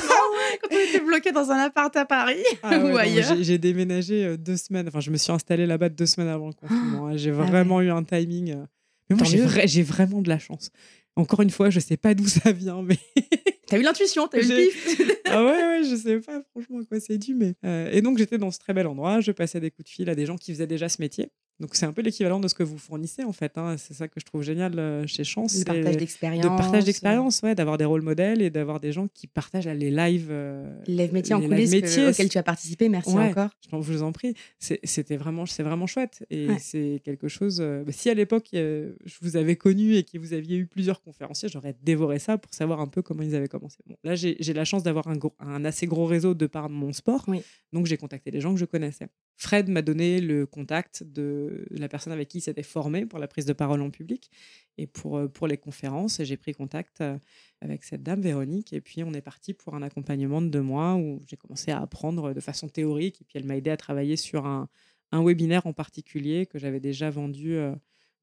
[0.63, 3.37] Quand on était bloqué dans un appart à Paris ah ou ailleurs.
[3.41, 4.87] J'ai déménagé euh, deux semaines.
[4.89, 7.07] Enfin, je me suis installée là-bas deux semaines avant le confinement.
[7.07, 7.17] Hein.
[7.17, 8.53] J'ai ah vraiment eu un timing.
[8.53, 8.65] Euh,
[9.09, 9.27] mais moi,
[9.65, 10.71] j'ai vraiment de la chance.
[11.17, 12.99] Encore une fois, je sais pas d'où ça vient, mais.
[13.67, 15.01] T'as eu l'intuition, t'as eu le pif.
[15.27, 17.55] ah ouais, ouais, je sais pas franchement à quoi c'est dû, mais.
[17.65, 20.11] Euh, et donc j'étais dans ce très bel endroit, je passais des coups de fil
[20.11, 21.31] à des gens qui faisaient déjà ce métier.
[21.61, 23.59] Donc c'est un peu l'équivalent de ce que vous fournissez en fait.
[23.59, 23.77] Hein.
[23.77, 25.59] C'est ça que je trouve génial euh, chez Chance.
[25.59, 26.43] Le partage d'expérience.
[26.43, 29.91] De partage d'expérience, ouais, d'avoir des rôles modèles et d'avoir des gens qui partagent les
[29.91, 30.29] lives.
[30.31, 32.89] Euh, live métiers en coulisses auxquels tu as participé.
[32.89, 33.51] Merci encore.
[33.71, 34.35] Je vous en prie.
[34.59, 37.61] C'était vraiment, c'est vraiment chouette et c'est quelque chose.
[37.61, 41.51] Bah, si à l'époque je vous avais connu et que vous aviez eu plusieurs conférenciers,
[41.51, 43.79] j'aurais dévoré ça pour savoir un peu comment ils avaient commencé.
[43.87, 47.27] Bon, là j'ai la chance d'avoir un, un, assez gros réseau de par mon sport,
[47.73, 49.09] donc j'ai contacté les gens que je connaissais.
[49.37, 53.29] Fred m'a donné le contact de la personne avec qui il s'était formé pour la
[53.29, 54.31] prise de parole en public
[54.79, 56.21] et pour, euh, pour les conférences.
[56.21, 57.19] Et j'ai pris contact euh,
[57.61, 58.73] avec cette dame, Véronique.
[58.73, 61.81] Et puis, on est parti pour un accompagnement de deux mois où j'ai commencé à
[61.81, 63.21] apprendre de façon théorique.
[63.23, 64.69] Et puis, elle m'a aidé à travailler sur un,
[65.13, 67.75] un webinaire en particulier que j'avais déjà vendu euh,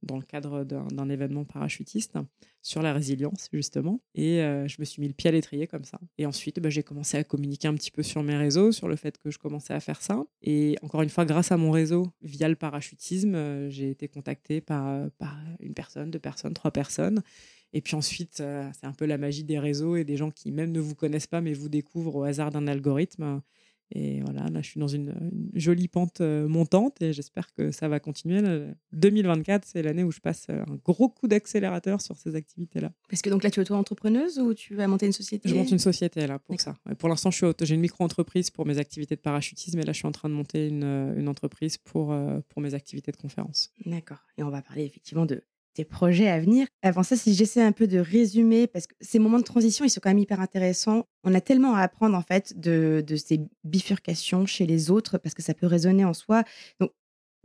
[0.03, 2.17] dans le cadre d'un événement parachutiste
[2.61, 4.01] sur la résilience, justement.
[4.13, 5.99] Et euh, je me suis mis le pied à l'étrier comme ça.
[6.17, 8.95] Et ensuite, bah, j'ai commencé à communiquer un petit peu sur mes réseaux, sur le
[8.95, 10.25] fait que je commençais à faire ça.
[10.41, 14.59] Et encore une fois, grâce à mon réseau, via le parachutisme, euh, j'ai été contactée
[14.59, 17.21] par, euh, par une personne, deux personnes, trois personnes.
[17.73, 20.71] Et puis ensuite, c'est un peu la magie des réseaux et des gens qui même
[20.71, 23.41] ne vous connaissent pas, mais vous découvrent au hasard d'un algorithme.
[23.91, 27.87] Et voilà, là, je suis dans une, jolie pente euh, montante et j'espère que ça
[27.87, 28.41] va continuer.
[28.91, 32.91] 2024, c'est l'année où je passe euh, un gros coup d'accélérateur sur ces activités-là.
[33.09, 35.47] Parce que donc là, tu es auto-entrepreneuse ou tu vas monter une société?
[35.47, 36.75] Je monte une société là pour ça.
[36.99, 40.11] pour l'instant, j'ai une micro-entreprise pour mes activités de parachutisme et là, je suis en
[40.11, 42.15] train de monter une, euh, une entreprise pour,
[42.49, 43.71] pour mes activités de conférence.
[43.85, 44.19] D'accord.
[44.37, 45.43] Et on va parler effectivement de
[45.85, 46.67] projets à venir.
[46.81, 49.89] Avant ça, si j'essaie un peu de résumer, parce que ces moments de transition, ils
[49.89, 51.07] sont quand même hyper intéressants.
[51.23, 55.35] On a tellement à apprendre en fait de, de ces bifurcations chez les autres, parce
[55.35, 56.43] que ça peut résonner en soi.
[56.79, 56.91] Donc,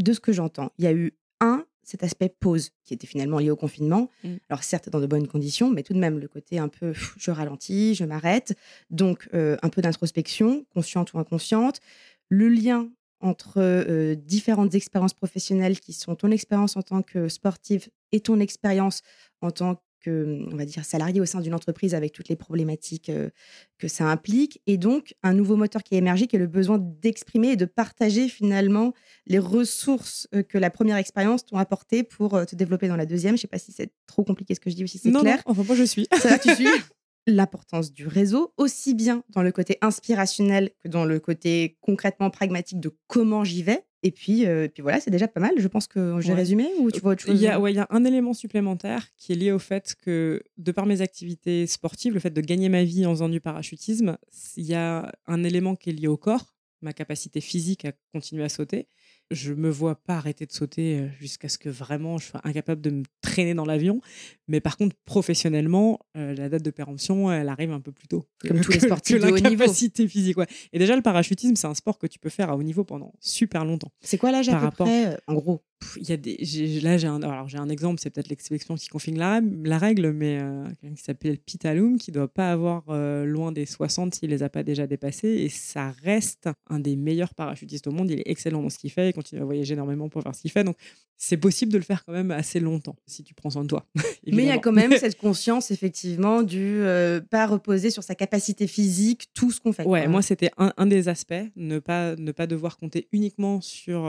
[0.00, 3.38] de ce que j'entends, il y a eu un, cet aspect pause, qui était finalement
[3.38, 4.08] lié au confinement.
[4.24, 4.34] Mmh.
[4.48, 7.30] Alors certes, dans de bonnes conditions, mais tout de même le côté un peu, je
[7.30, 8.56] ralentis, je m'arrête.
[8.90, 11.80] Donc, euh, un peu d'introspection, consciente ou inconsciente.
[12.28, 12.88] Le lien
[13.22, 18.40] entre euh, différentes expériences professionnelles qui sont ton expérience en tant que sportive et ton
[18.40, 19.02] expérience
[19.40, 23.08] en tant que, on va dire, salarié au sein d'une entreprise avec toutes les problématiques
[23.08, 23.30] euh,
[23.78, 24.60] que ça implique.
[24.66, 27.64] Et donc, un nouveau moteur qui est émergé, qui est le besoin d'exprimer et de
[27.64, 28.92] partager finalement
[29.26, 33.32] les ressources euh, que la première expérience t'ont apportées pour te développer dans la deuxième.
[33.32, 35.12] Je ne sais pas si c'est trop compliqué ce que je dis ou si c'est
[35.12, 35.36] clair.
[35.46, 36.08] Non, enfin, moi, je suis.
[36.18, 36.66] Ça va, tu suis?
[37.26, 42.80] l'importance du réseau, aussi bien dans le côté inspirationnel que dans le côté concrètement pragmatique
[42.80, 43.84] de comment j'y vais.
[44.04, 45.52] Et puis, euh, puis voilà, c'est déjà pas mal.
[45.56, 47.76] Je pense que j'ai résumé ou tu vois autre chose Il y, a, ouais, il
[47.76, 51.68] y a un élément supplémentaire qui est lié au fait que, de par mes activités
[51.68, 54.18] sportives, le fait de gagner ma vie en faisant du parachutisme,
[54.56, 58.42] il y a un élément qui est lié au corps, ma capacité physique à continuer
[58.42, 58.88] à sauter
[59.32, 62.90] je me vois pas arrêter de sauter jusqu'à ce que vraiment je sois incapable de
[62.90, 64.00] me traîner dans l'avion.
[64.48, 68.24] Mais par contre, professionnellement, la date de péremption, elle arrive un peu plus tôt.
[68.46, 69.72] Comme tous les sportifs de haut niveau.
[69.72, 70.46] physique, ouais.
[70.72, 73.12] Et déjà, le parachutisme, c'est un sport que tu peux faire à haut niveau pendant
[73.20, 73.92] super longtemps.
[74.00, 75.62] C'est quoi l'âge à peu près, en gros?
[75.96, 76.36] Il y a des,
[76.80, 80.12] là, j'ai un, alors j'ai un exemple, c'est peut-être l'exception qui confirme la, la règle,
[80.12, 84.30] mais euh, quelqu'un qui s'appelle Pitaloum, qui doit pas avoir euh, loin des 60 s'il
[84.30, 88.10] les a pas déjà dépassés, et ça reste un des meilleurs parachutistes au monde.
[88.10, 90.42] Il est excellent dans ce qu'il fait, il continue à voyager énormément pour faire ce
[90.42, 90.76] qu'il fait, donc
[91.16, 93.86] c'est possible de le faire quand même assez longtemps si tu prends soin de toi.
[94.26, 98.14] mais il y a quand même cette conscience, effectivement, du euh, pas reposer sur sa
[98.14, 99.84] capacité physique, tout ce qu'on fait.
[99.84, 104.06] Ouais, moi c'était un, un, des aspects, ne pas, ne pas devoir compter uniquement sur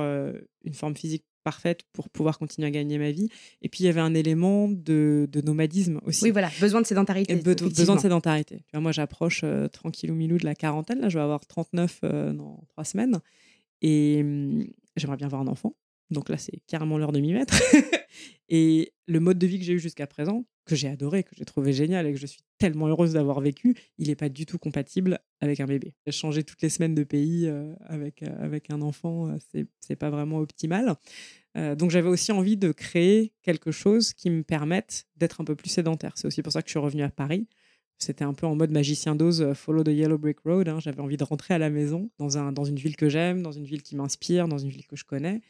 [0.63, 3.29] une forme physique parfaite pour pouvoir continuer à gagner ma vie.
[3.61, 6.23] Et puis, il y avait un élément de, nomadisme aussi.
[6.23, 7.35] Oui, voilà, besoin de sédentarité.
[7.35, 8.57] besoin de sédentarité.
[8.57, 11.01] Tu vois, moi, j'approche euh, tranquillou milou de la quarantaine.
[11.01, 13.19] Là, je vais avoir 39 euh, dans trois semaines.
[13.81, 15.75] Et hum, j'aimerais bien avoir un enfant.
[16.13, 17.61] Donc là, c'est carrément l'heure de m'y mettre.
[18.49, 21.45] et le mode de vie que j'ai eu jusqu'à présent, que j'ai adoré, que j'ai
[21.45, 24.57] trouvé génial et que je suis tellement heureuse d'avoir vécu, il n'est pas du tout
[24.57, 25.95] compatible avec un bébé.
[26.09, 29.95] Changer toutes les semaines de pays euh, avec, euh, avec un enfant, euh, c'est n'est
[29.95, 30.95] pas vraiment optimal.
[31.55, 35.69] donc j'avais aussi envie de créer quelque chose qui me permette d'être un peu plus
[35.69, 36.13] sédentaire.
[36.15, 37.47] C'est aussi pour ça que je suis revenue à Paris.
[37.99, 40.67] C'était un peu en mode magicien d'ose, follow the yellow brick road.
[40.67, 40.79] Hein.
[40.79, 43.51] J'avais envie de rentrer à la maison dans, un, dans une ville que j'aime, dans
[43.51, 45.41] une ville qui m'inspire, dans une ville que je connais,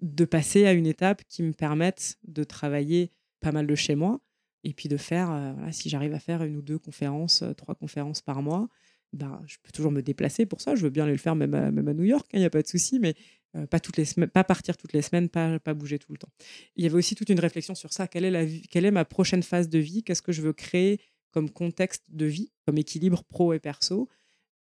[0.00, 4.20] de passer à une étape qui me permette de travailler pas mal de chez moi,
[4.64, 7.74] et puis de faire, euh, si j'arrive à faire une ou deux conférences, euh, trois
[7.74, 8.68] conférences par mois,
[9.12, 10.74] ben, je peux toujours me déplacer pour ça.
[10.74, 12.46] Je veux bien aller le faire même à, même à New York, il hein, n'y
[12.46, 13.14] a pas de souci, mais
[13.56, 16.28] euh, pas, toutes les pas partir toutes les semaines, pas, pas bouger tout le temps.
[16.76, 18.08] Il y avait aussi toute une réflexion sur ça.
[18.08, 20.02] Quelle est, la vie, quelle est ma prochaine phase de vie?
[20.02, 24.08] Qu'est-ce que je veux créer comme contexte de vie, comme équilibre pro et perso?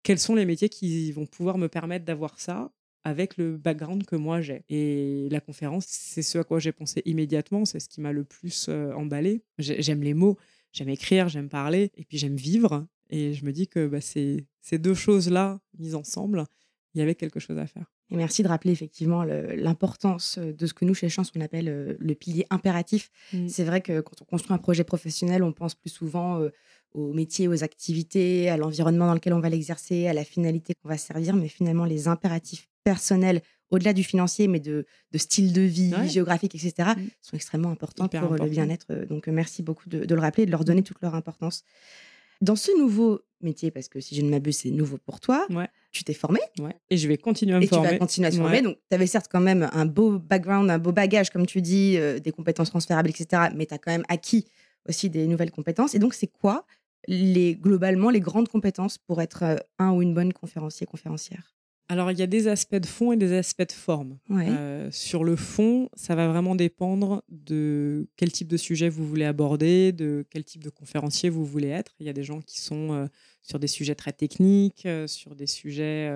[0.03, 2.71] Quels sont les métiers qui vont pouvoir me permettre d'avoir ça?
[3.07, 4.63] Avec le background que moi j'ai.
[4.69, 8.25] Et la conférence, c'est ce à quoi j'ai pensé immédiatement, c'est ce qui m'a le
[8.25, 9.43] plus euh, emballé.
[9.59, 10.37] J'aime les mots,
[10.73, 12.85] j'aime écrire, j'aime parler, et puis j'aime vivre.
[13.09, 16.43] Et je me dis que bah, ces, ces deux choses-là, mises ensemble,
[16.93, 17.85] il y avait quelque chose à faire.
[18.09, 21.93] Et merci de rappeler effectivement l'importance de ce que nous, chez Chance, on appelle euh,
[21.99, 23.09] le pilier impératif.
[23.31, 23.47] Mmh.
[23.47, 26.49] C'est vrai que quand on construit un projet professionnel, on pense plus souvent euh,
[26.93, 30.89] aux métiers, aux activités, à l'environnement dans lequel on va l'exercer, à la finalité qu'on
[30.89, 35.93] va servir, mais finalement les impératifs personnels, au-delà du financier, mais de, style de vie,
[36.07, 37.01] géographique, etc., mmh.
[37.21, 38.87] sont extrêmement importants pour le bien-être.
[39.09, 41.65] Donc merci beaucoup de, le rappeler et de leur donner toute leur importance.
[42.39, 45.47] Dans ce nouveau métier, parce que si je ne m'abuse, c'est nouveau pour toi,
[45.91, 46.39] tu t'es formé.
[46.89, 47.87] Et je vais continuer à me former.
[47.87, 48.61] Et tu vas continuer à te former.
[48.61, 51.97] Donc, tu avais certes quand même un beau background, un beau bagage, comme tu dis,
[51.97, 53.49] euh, des compétences transférables, etc.
[53.53, 54.45] Mais tu as quand même acquis
[54.87, 55.93] aussi des nouvelles compétences.
[55.93, 56.65] Et donc, c'est quoi
[57.07, 61.56] les, globalement les grandes compétences pour être euh, un ou une bonne conférencier, conférencière?
[61.89, 64.17] Alors, il y a des aspects de fond et des aspects de forme.
[64.29, 69.23] Euh, sur le fond, ça va vraiment dépendre de quel type de sujet vous voulez
[69.23, 71.95] aborder, de quel type de conférencier vous voulez être.
[71.99, 73.07] Il y a des gens qui sont euh,
[73.41, 76.13] sur des sujets très techniques, sur des sujets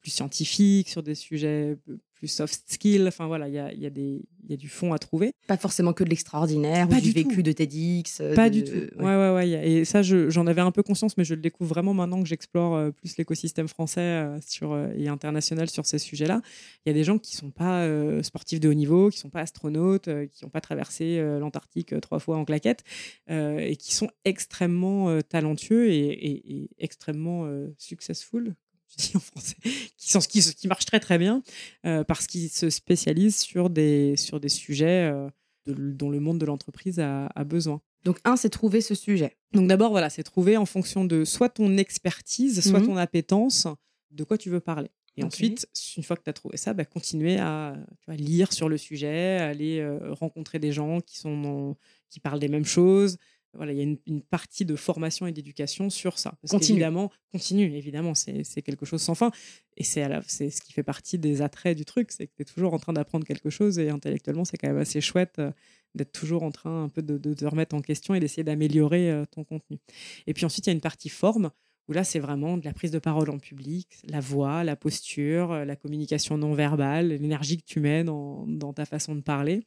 [0.00, 1.76] plus scientifiques, sur des sujets
[2.18, 3.06] plus soft skills.
[3.06, 5.32] Enfin voilà, il y a, y, a y a, du fond à trouver.
[5.46, 8.20] Pas forcément que de l'extraordinaire ou du, vécu de TEDx.
[8.20, 8.72] Euh, Pas du tout.
[8.98, 9.48] Ouais, ouais, ouais.
[9.48, 12.74] Et ça, j'en avais un peu conscience, mais je le découvre vraiment maintenant que j'explore
[12.74, 16.40] euh, plus l'écosystème français euh, sur, et international sur ces sujets-là.
[16.84, 17.86] Il y a des gens qui sont pas
[18.22, 22.36] sportifs de haut niveau, qui sont pas astronautes, qui n'ont pas traversé l'Antarctique trois fois
[22.36, 22.82] en claquette,
[23.28, 28.54] et qui sont extrêmement talentueux et, et, et extrêmement successful,
[28.98, 29.56] dis en français,
[29.96, 31.42] qui, sont, qui, qui marchent très très bien
[31.86, 35.28] euh, parce qu'ils se spécialisent sur des, sur des sujets euh,
[35.66, 37.80] dont le monde de l'entreprise a, a, besoin.
[38.04, 39.36] Donc, un, c'est trouver ce sujet.
[39.52, 42.86] Donc, d'abord, voilà, c'est trouver en fonction de soit ton expertise, soit mhm.
[42.86, 43.66] ton appétence,
[44.10, 44.90] de quoi tu veux parler.
[45.18, 48.52] Et ensuite, une fois que tu as trouvé ça, bah, continuer à tu vois, lire
[48.52, 51.76] sur le sujet, aller euh, rencontrer des gens qui, sont
[52.08, 53.18] qui parlent des mêmes choses,
[53.54, 56.34] voilà, il y a une, partie de formation et d'éducation sur ça.
[56.40, 56.76] Parce continue.
[56.76, 59.30] Évidemment, continue, évidemment, c'est quelque chose sans fin.
[59.76, 62.74] Et c'est ce qui fait partie des attraits du truc, c'est que tu es toujours
[62.74, 65.50] en train d'apprendre quelque chose et intellectuellement, c'est quand même assez chouette euh,
[65.94, 69.24] d'être toujours en train un peu de, te remettre en question et d'essayer d'améliorer euh,
[69.24, 69.78] ton contenu.
[70.26, 71.50] Et puis ensuite, il y a une partie forme
[71.88, 75.52] où là, c'est vraiment de la prise de parole en public, la voix, la posture,
[75.52, 79.62] euh, la communication non verbale, l'énergie que tu mets dans, ta façon de parler.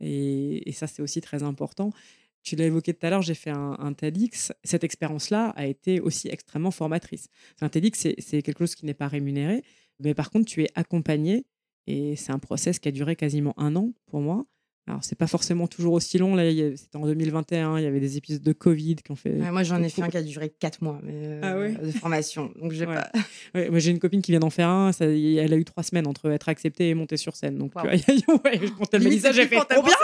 [0.00, 1.92] Et, et ça, c'est aussi très important.
[2.42, 4.52] Tu l'as évoqué tout à l'heure, j'ai fait un, TEDx.
[4.64, 7.28] Cette expérience-là a été aussi extrêmement formatrice.
[7.60, 9.62] Un TEDx, c'est quelque chose qui n'est pas rémunéré,
[10.00, 11.46] mais par contre, tu es accompagné
[11.86, 14.46] Et c'est un process qui a duré quasiment un an pour moi.
[14.88, 16.34] Alors, c'est pas forcément toujours aussi long.
[16.34, 16.42] Là,
[16.76, 19.30] c'était en 2021, il y avait des épisodes de Covid qui ont fait.
[19.34, 21.00] moi, j'en ai fait un qui a duré 4 mois
[21.42, 22.52] ah euh, de formation.
[22.60, 23.08] Donc, j'ai pas.
[23.54, 24.90] moi, j'ai une copine qui vient d'en faire un.
[24.90, 27.58] Ça, elle a eu 3 semaines entre être acceptée et monter sur scène.
[27.58, 27.82] Donc, wow.
[27.82, 29.94] quand elle m'a dit ça, j'ai fait trop bien.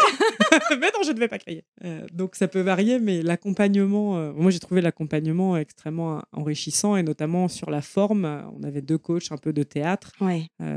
[0.79, 1.65] mais non, je ne vais pas crier.
[1.85, 7.03] Euh, donc, ça peut varier, mais l'accompagnement, euh, moi, j'ai trouvé l'accompagnement extrêmement enrichissant et
[7.03, 8.49] notamment sur la forme.
[8.57, 10.13] On avait deux coachs un peu de théâtre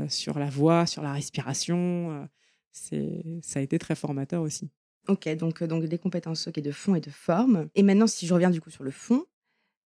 [0.08, 2.26] sur la voix, sur la respiration
[2.72, 4.70] ça a été très formateur aussi.
[5.08, 7.68] Ok, donc, euh, donc des compétences de fond et de forme.
[7.74, 9.24] Et maintenant, si je reviens du coup sur le fond,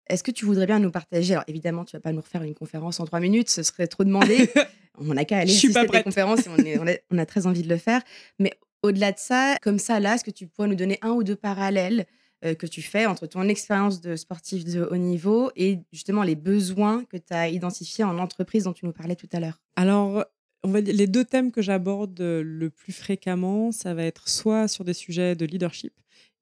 [0.07, 2.55] est-ce que tu voudrais bien nous partager Alors évidemment, tu vas pas nous refaire une
[2.55, 4.49] conférence en trois minutes, ce serait trop demandé.
[4.97, 7.69] on n'a qu'à aller assister à des conférences et on, on, a, très envie de
[7.69, 8.01] le faire.
[8.39, 11.23] Mais au-delà de ça, comme ça, là, est-ce que tu pourrais nous donner un ou
[11.23, 12.05] deux parallèles
[12.43, 16.35] euh, que tu fais entre ton expérience de sportif de haut niveau et justement les
[16.35, 19.61] besoins que tu as identifiés en entreprise dont tu nous parlais tout à l'heure?
[19.75, 20.25] Alors,
[20.65, 24.93] les deux thèmes que j'aborde euh, le plus fréquemment, ça va être soit sur des
[24.93, 25.93] sujets de leadership.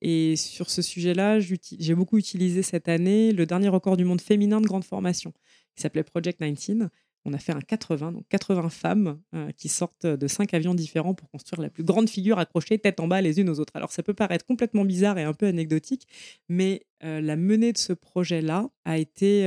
[0.01, 4.60] Et sur ce sujet-là, j'ai beaucoup utilisé cette année le dernier record du monde féminin
[4.60, 5.31] de grande formation,
[5.75, 6.89] qui s'appelait Project 19.
[7.23, 11.13] On a fait un 80, donc 80 femmes euh, qui sortent de cinq avions différents
[11.13, 13.75] pour construire la plus grande figure accrochée tête en bas les unes aux autres.
[13.75, 16.07] Alors ça peut paraître complètement bizarre et un peu anecdotique,
[16.49, 19.45] mais euh, la menée de ce projet-là a été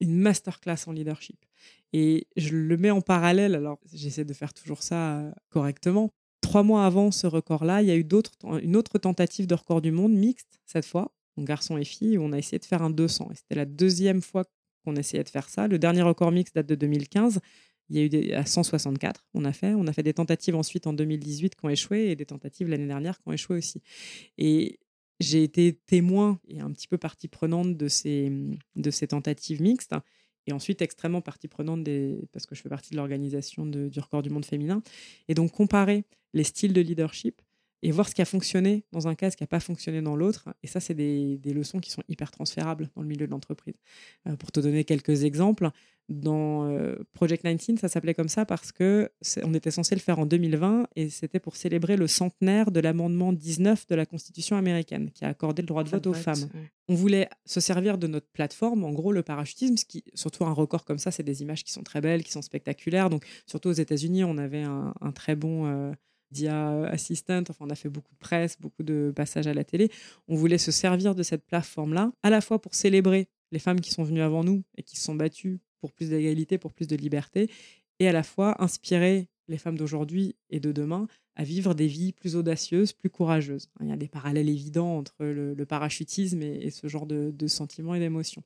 [0.00, 1.38] une masterclass en leadership.
[1.92, 6.10] Et je le mets en parallèle, alors j'essaie de faire toujours ça euh, correctement.
[6.40, 8.06] Trois mois avant ce record-là, il y a eu
[8.62, 12.22] une autre tentative de record du monde, mixte cette fois, donc garçon et fille, où
[12.22, 13.28] on a essayé de faire un 200.
[13.32, 14.44] Et c'était la deuxième fois
[14.84, 15.68] qu'on essayait de faire ça.
[15.68, 17.40] Le dernier record mixte date de 2015.
[17.88, 19.74] Il y a eu des, à 164, on a fait.
[19.74, 22.86] On a fait des tentatives ensuite en 2018 qui ont échoué et des tentatives l'année
[22.86, 23.82] dernière qui ont échoué aussi.
[24.38, 24.78] Et
[25.20, 28.32] j'ai été témoin et un petit peu partie prenante de ces,
[28.76, 29.94] de ces tentatives mixtes
[30.46, 31.86] et ensuite extrêmement partie prenante
[32.32, 34.82] parce que je fais partie de l'organisation du record du monde féminin.
[35.28, 37.40] Et donc comparer les styles de leadership
[37.82, 40.16] et voir ce qui a fonctionné dans un cas, ce qui n'a pas fonctionné dans
[40.16, 40.48] l'autre.
[40.62, 43.74] Et ça, c'est des, leçons qui sont hyper transférables dans le milieu de l'entreprise.
[44.26, 45.70] Euh, pour te donner quelques exemples,
[46.08, 49.10] dans euh, Project 19, ça s'appelait comme ça parce que
[49.44, 53.32] on était censé le faire en 2020 et c'était pour célébrer le centenaire de l'amendement
[53.32, 56.48] 19 de la Constitution américaine qui a accordé le droit de vote aux femmes.
[56.88, 60.52] On voulait se servir de notre plateforme, en gros le parachutisme, ce qui, surtout un
[60.52, 63.08] record comme ça, c'est des images qui sont très belles, qui sont spectaculaires.
[63.08, 65.92] Donc surtout aux États-Unis, on avait un, très bon euh,
[66.32, 67.42] dia assistant.
[67.48, 69.90] Enfin, on a fait beaucoup de presse, beaucoup de passages à la télé.
[70.28, 73.90] On voulait se servir de cette plateforme-là, à la fois pour célébrer les femmes qui
[73.90, 76.96] sont venues avant nous et qui se sont battues pour plus d'égalité, pour plus de
[76.96, 77.50] liberté,
[77.98, 82.12] et à la fois inspirer les femmes d'aujourd'hui et de demain à vivre des vies
[82.12, 83.68] plus audacieuses, plus courageuses.
[83.80, 88.00] Il y a des parallèles évidents entre le, parachutisme et, ce genre de sentiments et
[88.00, 88.42] d'émotions.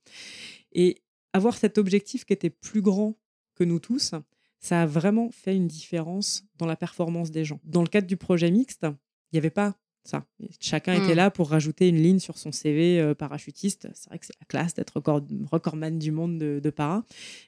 [0.72, 3.18] Et avoir cet objectif qui était plus grand
[3.54, 4.14] que nous tous,
[4.60, 7.60] ça a vraiment fait une différence dans la performance des gens.
[7.64, 10.24] Dans le cadre du projet mixte, il n'y avait pas ça.
[10.60, 11.16] Chacun était mmh.
[11.16, 13.88] là pour rajouter une ligne sur son CV euh, parachutiste.
[13.94, 17.04] C'est vrai que c'est la classe d'être record, recordman du monde de, para,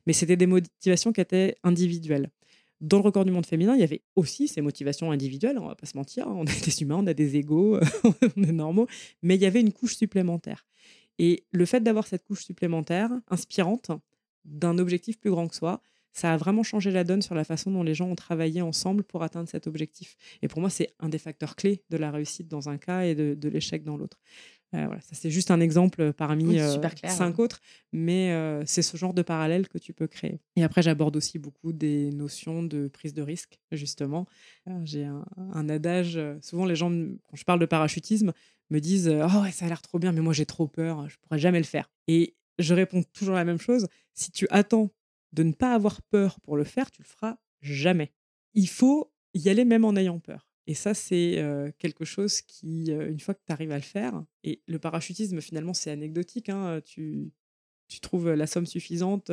[0.07, 2.31] mais c'était des motivations qui étaient individuelles.
[2.81, 5.75] Dans le record du monde féminin, il y avait aussi ces motivations individuelles, on va
[5.75, 6.35] pas se mentir, hein.
[6.37, 7.79] on est des humains, on a des égaux,
[8.37, 8.87] on est normaux,
[9.23, 10.67] mais il y avait une couche supplémentaire.
[11.19, 13.91] Et le fait d'avoir cette couche supplémentaire, inspirante,
[14.45, 17.71] d'un objectif plus grand que soi, ça a vraiment changé la donne sur la façon
[17.71, 20.17] dont les gens ont travaillé ensemble pour atteindre cet objectif.
[20.43, 23.15] Et pour moi, c'est un des facteurs clés de la réussite dans un cas et
[23.15, 24.19] de, l'échec dans l'autre.
[24.75, 27.61] Euh, voilà, ça c'est juste un exemple parmi euh, cinq autres,
[27.93, 30.41] mais euh, c'est ce genre de parallèle que tu peux créer.
[30.57, 34.27] Et après, j'aborde aussi beaucoup des notions de prise de risque, justement.
[34.85, 38.33] J'ai un, adage, souvent les gens, quand je parle de parachutisme,
[38.71, 41.17] me disent Oh, ouais, ça a l'air trop bien, mais moi j'ai trop peur, je
[41.17, 41.91] pourrais jamais le faire.
[42.07, 44.91] Et je réponds toujours la même chose si tu attends
[45.33, 48.13] de ne pas avoir peur pour le faire, tu le feras jamais.
[48.55, 50.49] Il faut y aller même en ayant peur.
[50.67, 51.43] Et ça, c'est
[51.79, 55.73] quelque chose qui, une fois que tu arrives à le faire, et le parachutisme, finalement,
[55.73, 56.51] c'est anecdotique.
[56.51, 57.33] Hein, tu,
[58.03, 59.31] trouves la somme suffisante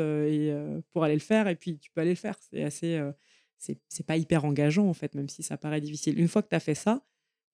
[0.92, 2.38] pour aller le faire, et puis tu peux aller le faire.
[2.40, 3.02] C'est assez.
[3.58, 6.18] c'est pas hyper engageant, en fait, même si ça paraît difficile.
[6.18, 7.06] Une fois que tu as fait ça,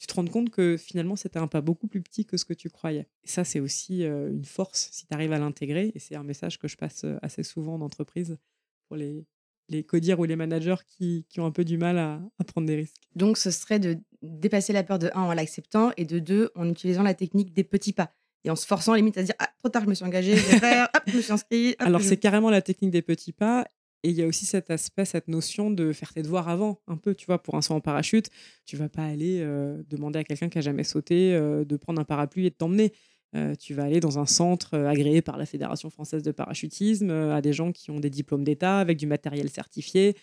[0.01, 2.55] tu te rends compte que finalement, c'était un pas beaucoup plus petit que ce que
[2.55, 3.07] tu croyais.
[3.23, 5.91] Et ça, c'est aussi une force si tu arrives à l'intégrer.
[5.93, 8.39] Et c'est un message que je passe assez souvent en entreprise
[8.87, 9.27] pour les,
[9.69, 12.77] les codires ou les managers qui, qui, ont un peu du mal à, prendre des
[12.77, 12.95] risques.
[13.15, 16.67] Donc, ce serait de dépasser la peur de un en l'acceptant et de deux en
[16.67, 18.11] utilisant la technique des petits pas
[18.43, 20.47] et en se forçant limite à dire ah trop tard je me suis engagé je
[20.47, 23.67] vais faire hop je me suis inscrit alors c'est carrément la technique des petits pas
[24.03, 26.97] et il y a aussi cet aspect, cette notion de faire tes devoirs avant, un
[26.97, 28.29] peu, tu vois, pour un saut en parachute,
[28.65, 32.01] tu vas pas aller euh, demander à quelqu'un qui a jamais sauté euh, de prendre
[32.01, 32.93] un parapluie et de t'emmener.
[33.35, 37.41] Euh, tu vas aller dans un centre agréé par la Fédération française de parachutisme, à
[37.41, 40.15] des gens qui ont des diplômes d'État, avec du matériel certifié.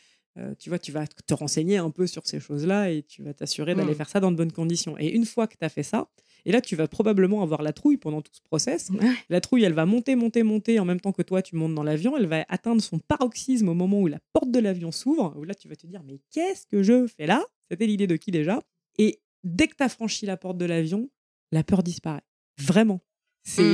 [0.59, 3.75] tu vois, tu vas te renseigner un peu sur ces choses-là et tu vas t'assurer
[3.75, 3.97] d'aller Mm.
[3.97, 4.97] faire ça dans de bonnes conditions.
[4.99, 6.09] Et une fois que tu as fait ça,
[6.45, 8.91] et là, tu vas probablement avoir la trouille pendant tout ce process.
[8.91, 9.11] Ouais.
[9.29, 11.83] La trouille, elle va monter, monter, monter en même temps que toi, tu montes dans
[11.83, 12.17] l'avion.
[12.17, 15.35] Elle va atteindre son paroxysme au moment où la porte de l'avion s'ouvre.
[15.37, 17.45] Où là, tu vas te dire, mais qu'est-ce que je fais là?
[17.71, 18.61] C'était l'idée de qui déjà?
[18.99, 21.11] Et dès que tu as franchi la porte de l'avion,
[21.53, 22.23] la peur disparaît.
[22.59, 23.01] Vraiment.
[23.49, 23.65] C'est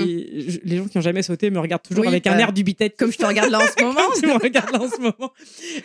[0.50, 2.52] je- Les gens qui ont jamais sauté me regardent toujours Oui, avec un bah, air
[2.52, 2.96] dubitatif.
[2.96, 4.00] Comme je te regarde là en ce moment.
[4.18, 5.32] tu me regardes là en ce moment.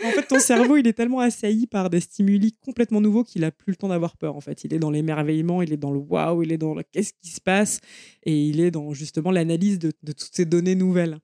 [0.05, 3.51] En fait, ton cerveau, il est tellement assailli par des stimuli complètement nouveaux qu'il a
[3.51, 4.35] plus le temps d'avoir peur.
[4.35, 6.83] En fait, il est dans l'émerveillement, il est dans le waouh, il est dans le
[6.83, 7.79] qu'est-ce qui se passe,
[8.23, 11.17] et il est dans justement l'analyse de, de toutes ces données nouvelles.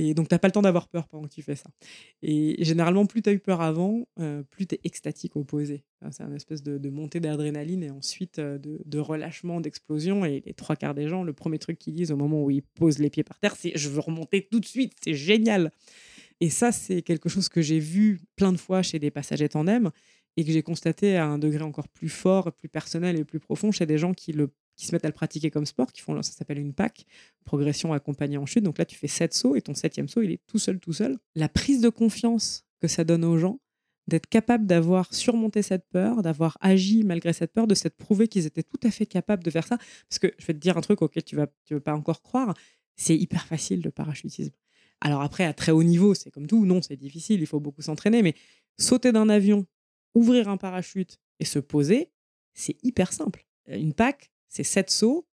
[0.00, 1.68] Et donc, tu n'as pas le temps d'avoir peur pendant que tu fais ça.
[2.22, 5.82] Et généralement, plus tu as eu peur avant, euh, plus tu es extatique au posé.
[6.00, 10.24] Enfin, c'est une espèce de, de montée d'adrénaline et ensuite euh, de, de relâchement, d'explosion.
[10.24, 12.62] Et les trois quarts des gens, le premier truc qu'ils disent au moment où ils
[12.62, 15.72] posent les pieds par terre, c'est je veux remonter tout de suite, c'est génial.
[16.40, 19.90] Et ça, c'est quelque chose que j'ai vu plein de fois chez des passagers tandem
[20.36, 23.72] et que j'ai constaté à un degré encore plus fort, plus personnel et plus profond
[23.72, 26.22] chez des gens qui, le, qui se mettent à le pratiquer comme sport, qui font,
[26.22, 27.04] ça s'appelle une PAC,
[27.44, 28.62] progression accompagnée en chute.
[28.62, 30.92] Donc là, tu fais sept sauts et ton septième saut, il est tout seul, tout
[30.92, 31.18] seul.
[31.34, 33.60] La prise de confiance que ça donne aux gens,
[34.06, 38.46] d'être capable d'avoir surmonté cette peur, d'avoir agi malgré cette peur, de s'être prouvé qu'ils
[38.46, 39.78] étaient tout à fait capables de faire ça.
[40.08, 42.54] Parce que je vais te dire un truc auquel tu vas, veux pas encore croire,
[42.94, 44.54] c'est hyper facile le parachutisme.
[45.00, 47.82] Alors après, à très haut niveau, c'est comme tout, non, c'est difficile, il faut beaucoup
[47.82, 48.34] s'entraîner, mais
[48.78, 49.66] sauter d'un avion,
[50.14, 52.10] ouvrir un parachute et se poser,
[52.54, 53.44] c'est hyper simple.
[53.66, 55.26] Une PAC, c'est sept sauts,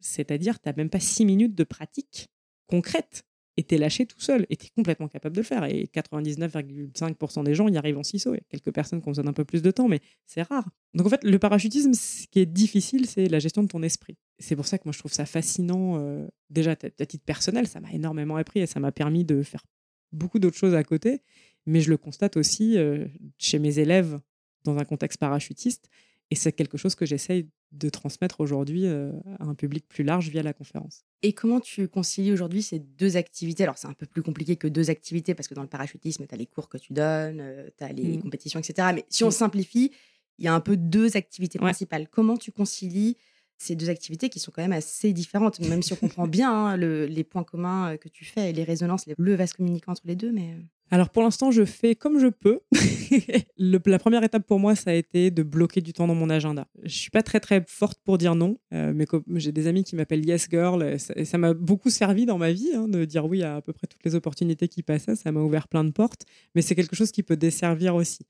[0.00, 2.28] c'est-à-dire tu n'as même pas six minutes de pratique
[2.66, 3.24] concrète
[3.56, 5.64] et t'es lâché tout seul et t'es complètement capable de le faire.
[5.64, 8.34] Et 99,5% des gens y arrivent en six sauts.
[8.34, 10.42] Il y a quelques personnes qui ont besoin d'un peu plus de temps, mais c'est
[10.42, 10.68] rare.
[10.94, 14.16] Donc en fait, le parachutisme, ce qui est difficile, c'est la gestion de ton esprit.
[14.38, 15.98] C'est pour ça que moi je trouve ça fascinant.
[15.98, 19.64] euh, déjà, à titre personnel, ça m'a énormément appris et ça m'a permis de faire
[20.12, 21.20] beaucoup d'autres choses à côté.
[21.66, 23.06] Mais je le constate aussi euh,
[23.38, 24.20] chez mes élèves
[24.64, 25.88] dans un contexte parachutiste.
[26.30, 30.28] Et c'est quelque chose que j'essaye de transmettre aujourd'hui euh, à un public plus large
[30.30, 31.04] via la conférence.
[31.22, 33.62] Et comment tu concilies aujourd'hui ces deux activités?
[33.64, 36.34] Alors, c'est un peu plus compliqué que deux activités parce que dans le parachutisme, tu
[36.34, 37.42] as les cours que tu donnes,
[37.76, 38.22] tu as les Mm.
[38.22, 38.88] compétitions, etc.
[38.94, 39.32] Mais si on Mm.
[39.32, 39.90] simplifie,
[40.38, 41.64] il y a un peu deux activités Ouais.
[41.66, 42.08] principales.
[42.08, 43.16] Comment tu concilies
[43.56, 46.76] ces deux activités qui sont quand même assez différentes, même si on comprend bien hein,
[46.76, 49.92] le- les points communs euh, que tu fais et les résonances, les- le vase communicant
[49.92, 50.56] entre les deux, mais...
[50.92, 52.60] euh, Alors pour l'instant, je fais comme je peux.
[53.58, 56.30] Le- la première étape pour moi, ça a été de bloquer du temps dans mon
[56.30, 56.66] agenda.
[56.82, 59.06] Je suis pas très très forte pour dire non, euh, mais
[59.36, 62.38] j'ai des amis qui m'appellent Yes Girl, et ça- et ça m'a beaucoup servi dans
[62.38, 65.16] ma vie hein, de dire oui à à peu près toutes les opportunités qui passaient.
[65.16, 66.22] Ça m'a ouvert plein de portes,
[66.54, 68.26] mais c'est quelque chose qui peut desservir aussi.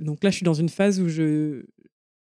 [0.00, 1.64] Donc là, je suis dans une phase où je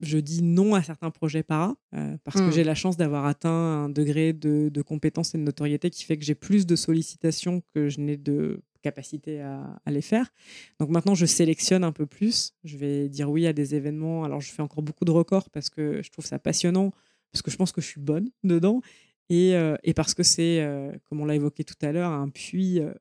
[0.00, 2.52] je dis non à certains projets para euh, parce que Mm.
[2.52, 6.18] j'ai la chance d'avoir atteint un degré de, de compétence et de notoriété qui fait
[6.18, 10.32] que j'ai plus de sollicitations que je n'ai de capacité à, les faire.
[10.78, 12.52] Donc maintenant, je sélectionne un peu plus.
[12.62, 14.22] Je vais dire oui à des événements.
[14.24, 16.92] Alors, je fais encore beaucoup de records parce que je trouve ça passionnant,
[17.32, 18.80] parce que je pense que je suis bonne dedans
[19.28, 22.28] et, euh, et parce que c'est, euh, comme on l'a évoqué tout à l'heure, un
[22.28, 22.92] puits euh,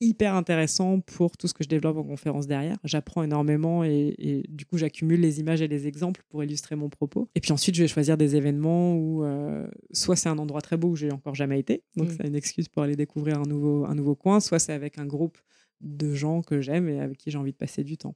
[0.00, 2.76] hyper intéressant pour tout ce que je développe en conférence derrière.
[2.84, 6.88] J'apprends énormément et, et du coup, j'accumule les images et les exemples pour illustrer mon
[6.88, 7.28] propos.
[7.34, 10.76] Et puis ensuite, je vais choisir des événements où euh, soit c'est un endroit très
[10.76, 12.14] beau où j'ai encore jamais été, donc Mm.
[12.16, 15.06] c'est une excuse pour aller découvrir un nouveau, un nouveau coin, soit c'est avec un
[15.06, 15.38] groupe
[15.80, 18.14] de gens que j'aime et avec qui j'ai envie de passer du temps.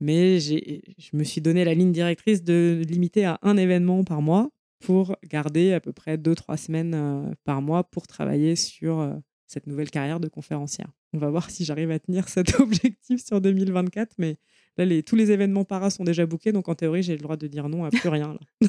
[0.00, 4.50] Mais je me suis donné la ligne directrice de limiter à un événement par mois
[4.80, 9.14] pour garder à peu près deux, trois semaines euh, par mois pour travailler sur euh,
[9.46, 10.92] cette nouvelle carrière de conférencière.
[11.14, 14.36] On va voir si j'arrive à tenir cet objectif sur 2024, mais
[14.76, 17.36] là, les, tous les événements para sont déjà bookés, donc en théorie, j'ai le droit
[17.36, 18.36] de dire non à plus rien.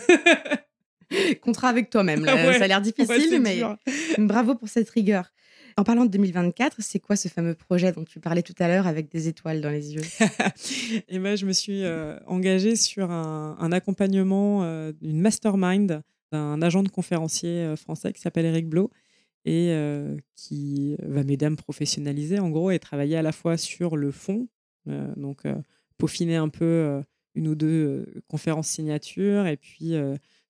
[1.41, 2.35] Contrat avec toi-même, là.
[2.47, 2.57] Ouais.
[2.57, 3.77] ça a l'air difficile, Ouais, mais dur.
[4.19, 5.31] bravo pour cette rigueur.
[5.77, 8.85] En parlant de 2024, c'est quoi ce fameux projet dont tu parlais tout à l'heure
[8.87, 10.01] avec des étoiles dans les yeux?
[11.07, 16.61] Et ben, je me suis euh, engagée sur un, un accompagnement euh, d'une mastermind d'un
[16.61, 18.91] agent de conférencier euh, français qui s'appelle Eric Blo
[19.45, 19.73] et
[20.35, 24.11] qui va m'aider à me professionnaliser en gros et travailler à la fois sur le
[24.11, 24.47] fond,
[24.85, 25.43] donc
[25.97, 27.01] peaufiner un peu
[27.35, 29.93] une ou deux conférences signatures et puis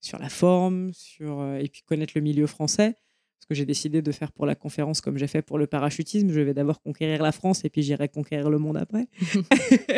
[0.02, 2.96] sur la forme, sur, et puis connaître le milieu français.
[3.40, 6.30] Parce que j'ai décidé de faire pour la conférence comme j'ai fait pour le parachutisme.
[6.30, 9.08] Je vais d'abord conquérir la France et puis j'irai conquérir le monde après.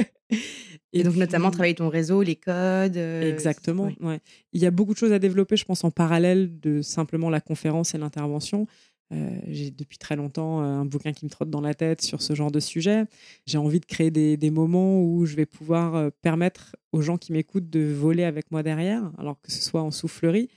[0.93, 2.97] Et donc, puis- notamment, travailler ton réseau, les codes.
[2.97, 3.85] euh, Exactement.
[3.85, 3.95] ouais.
[4.01, 4.19] ouais.
[4.53, 7.39] Il y a beaucoup de choses à développer, je pense, en parallèle de simplement la
[7.41, 8.67] conférence et l'intervention.
[9.13, 12.21] Euh, j'ai depuis très longtemps euh, un bouquin qui me trotte dans la tête sur
[12.21, 13.03] ce genre de sujet.
[13.45, 17.31] J'ai envie de créer des, des moments où je vais pouvoir permettre aux gens qui
[17.33, 20.49] m'écoutent de voler avec moi derrière, alors que ce soit en soufflerie.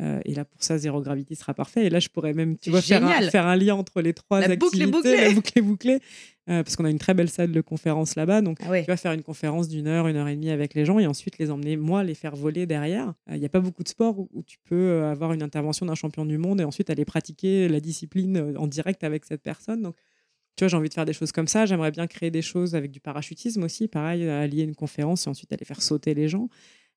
[0.00, 1.86] Euh, et là, pour ça, Zero Gravity sera parfait.
[1.86, 4.40] Et là, je pourrais même, tu vois, faire un, faire un, lien entre les trois
[4.40, 4.86] la activités.
[4.86, 5.16] Boucle bouclée.
[5.16, 5.98] La boucle bouclée.
[6.48, 8.40] Euh, parce qu'on a une très belle salle de conférence là-bas.
[8.40, 10.84] Donc, ah tu vas faire une conférence d'une heure, une heure et demie avec les
[10.84, 13.12] gens et ensuite les emmener, moi, les faire voler derrière.
[13.30, 15.94] Il n'y a pas beaucoup de sports où, où, tu peux avoir une intervention d'un
[15.94, 19.82] champion du monde et ensuite aller pratiquer la discipline en direct avec cette personne.
[19.82, 19.94] Donc,
[20.56, 21.64] tu vois, j'ai envie de faire des choses comme ça.
[21.64, 25.52] J'aimerais bien créer des choses avec du parachutisme aussi, pareil, allier une conférence et ensuite
[25.52, 26.48] aller faire sauter les gens.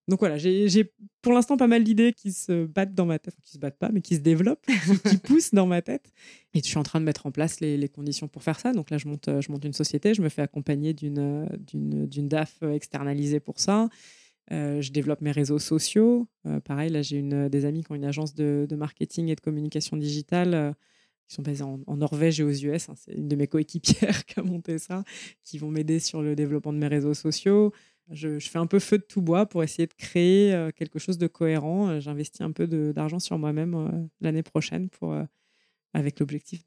[0.08, 0.94] Donc voilà, j'ai
[1.24, 3.80] pour l'instant pas mal d'idées qui se battent dans ma tête, enfin, qui se battent
[3.80, 4.66] pas, mais qui se développent,
[5.10, 6.12] qui, poussent dans ma tête.
[6.54, 8.72] Et je suis en train de mettre en place les, les, conditions pour faire ça.
[8.72, 11.48] Donc là, je monte, je monte une société, je me fais accompagner d'une
[12.28, 13.90] DAF externalisée pour ça.
[14.52, 16.28] Euh, je développe mes réseaux sociaux.
[16.46, 19.42] Euh, pareil, là, j'ai des amis qui ont une agence de, de, marketing et de
[19.42, 20.54] communication digitale.
[20.54, 20.72] Euh,
[21.28, 22.88] qui sont basés en, en, Norvège et aux US.
[22.88, 25.04] Hein, c'est une de mes coéquipières qui a monté ça,
[25.44, 27.74] qui vont m'aider sur le développement de mes réseaux sociaux.
[28.12, 31.00] Je, je, fais un peu feu de tout bois pour essayer de créer euh, quelque
[31.00, 31.90] chose de cohérent.
[31.90, 33.90] Euh, j'investis un peu d'argent sur moi-même euh,
[34.22, 35.16] l'année prochaine pour,
[35.94, 36.64] avec l'objectif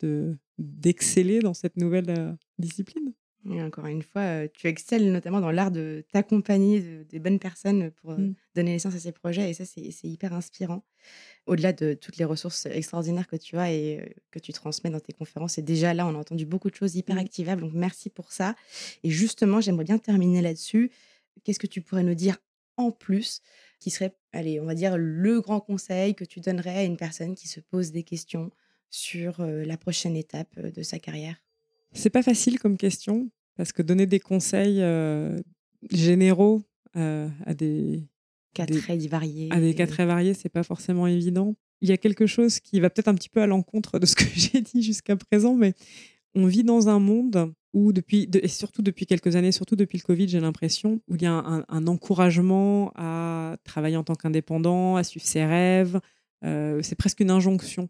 [0.58, 3.12] d'exceller dans cette nouvelle discipline.
[3.50, 7.92] Et encore une fois, tu excelles notamment dans l'art de t'accompagner de, des bonnes personnes
[7.92, 8.34] pour mmh.
[8.56, 9.48] donner naissance à ces projets.
[9.48, 10.84] Et ça, c'est hyper inspirant.
[11.46, 15.12] Au-delà de toutes les ressources extraordinaires que tu as et que tu transmets dans tes
[15.12, 15.56] conférences.
[15.56, 17.62] Et déjà là, on a entendu beaucoup de choses hyper activables.
[17.62, 18.56] Donc, merci pour ça.
[19.04, 20.90] Et justement, j'aimerais bien terminer là-dessus.
[21.44, 22.38] Qu'est-ce que tu pourrais nous dire
[22.76, 23.40] en plus
[23.80, 27.34] qui serait, allez, on va dire, le grand conseil que tu donnerais à une personne
[27.34, 28.50] qui se pose des questions
[28.90, 31.36] sur la prochaine étape de sa carrière?
[31.92, 35.36] C'est pas facile comme question parce que donner des conseils euh,
[35.90, 36.62] généraux
[36.96, 38.04] euh, à des
[38.54, 41.56] cas des, très variés, à des cas très variés, c'est pas forcément évident.
[41.80, 44.14] Il y a quelque chose qui va peut-être un petit peu à l'encontre de ce
[44.14, 45.74] que j'ai dit jusqu'à présent, mais
[46.34, 49.98] on vit dans un monde où depuis, de, et surtout depuis quelques années, surtout depuis
[49.98, 54.96] le Covid, j'ai l'impression, où il y a un, encouragement à travailler en tant qu'indépendant,
[54.96, 56.00] à suivre ses rêves.
[56.44, 57.88] Euh, c'est presque une injonction.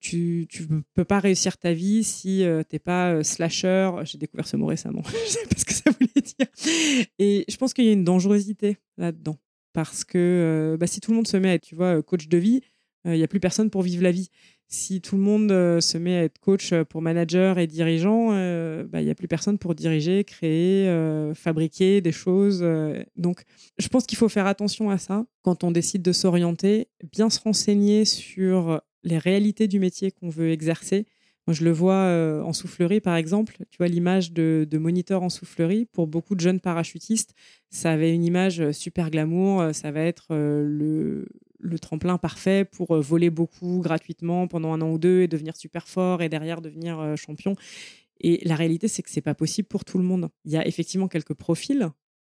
[0.00, 3.90] Tu ne peux pas réussir ta vie si euh, tu n'es pas euh, slasher.
[4.04, 5.02] J'ai découvert ce mot récemment.
[5.26, 7.10] je sais pas ce que ça voulait dire.
[7.18, 9.36] Et je pense qu'il y a une dangerosité là-dedans.
[9.74, 12.62] Parce que euh, bah, si tout le monde se met tu vois, coach de vie,
[13.04, 14.28] il n'y a plus personne pour vivre la vie
[14.72, 18.28] si tout le monde euh, se met à être coach euh, pour manager et dirigeant,
[18.30, 20.88] euh, bah, il n'y a plus personne pour diriger, créer,
[21.34, 22.64] fabriquer des choses.
[23.16, 23.42] Donc,
[23.78, 27.40] je pense qu'il faut faire attention à ça quand on décide de s'orienter, bien se
[27.40, 31.06] renseigner sur les réalités du métier qu'on veut exercer.
[31.46, 33.56] Moi, je le vois en soufflerie, par exemple.
[33.70, 35.86] Tu vois l'image de, de, moniteur en soufflerie.
[35.86, 37.34] Pour beaucoup de jeunes parachutistes,
[37.70, 39.64] ça avait une image super glamour.
[39.72, 41.26] Ça va être le,
[41.60, 45.56] le tremplin parfait pour euh, voler beaucoup gratuitement pendant un an ou deux et devenir
[45.56, 47.54] super fort et derrière devenir euh, champion.
[48.20, 50.28] Et la réalité, c'est que c'est pas possible pour tout le monde.
[50.44, 51.88] Il y a effectivement quelques profils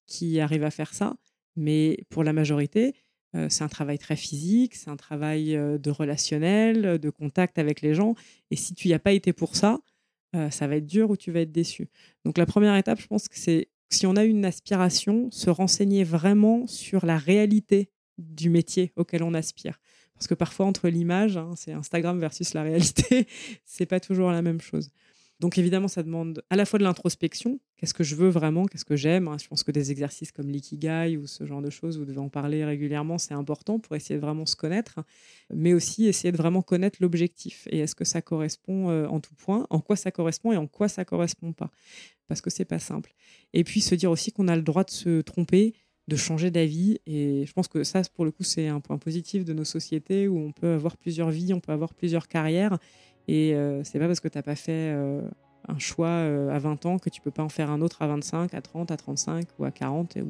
[0.07, 1.15] qui arrivent à faire ça,
[1.55, 2.93] mais pour la majorité,
[3.36, 7.93] euh, c'est un travail très physique, c'est un travail de relationnel, de contact avec les
[7.93, 8.15] gens.
[8.51, 9.80] Et si tu n'y as pas été pour ça,
[10.49, 11.88] ça va être dur ou tu vas être déçu.
[12.26, 16.03] Donc la première étape, je pense que c'est si on a une aspiration, se renseigner
[16.03, 19.80] vraiment sur la réalité du métier auquel on aspire.
[20.13, 23.28] Parce que parfois, entre l'image, hein, c'est Instagram versus la réalité,
[23.66, 24.91] c'est pas toujours la même chose.
[25.41, 28.86] Donc évidemment, ça demande à la fois de l'introspection, qu'est-ce que je veux vraiment, qu'est-ce
[28.86, 29.30] que j'aime?
[29.38, 32.30] Je pense que des exercices comme l'ikigai ou ce genre de choses, vous devez en
[32.30, 35.01] parler régulièrement, c'est important pour essayer de vraiment se connaître,
[35.53, 37.68] mais aussi essayer de vraiment connaître l'objectif.
[37.70, 40.68] Et est-ce que ça correspond euh, en tout point, en quoi ça correspond et en
[40.68, 41.70] quoi ça correspond pas?
[42.28, 43.13] Parce que c'est pas simple.
[43.51, 45.74] Et puis se dire aussi qu'on a le droit de se tromper,
[46.08, 46.99] de changer d'avis.
[47.08, 50.28] Et je pense que ça, pour le coup, c'est un point positif de nos sociétés
[50.28, 52.78] où on peut avoir plusieurs vies, on peut avoir plusieurs carrières.
[53.28, 55.22] Et euh, c'est pas parce que tu n'as pas fait euh,
[55.68, 58.08] un choix euh, à 20 ans que tu peux pas en faire un autre à
[58.08, 60.18] 25, à 30, à 35 ou à 40.
[60.18, 60.24] Et,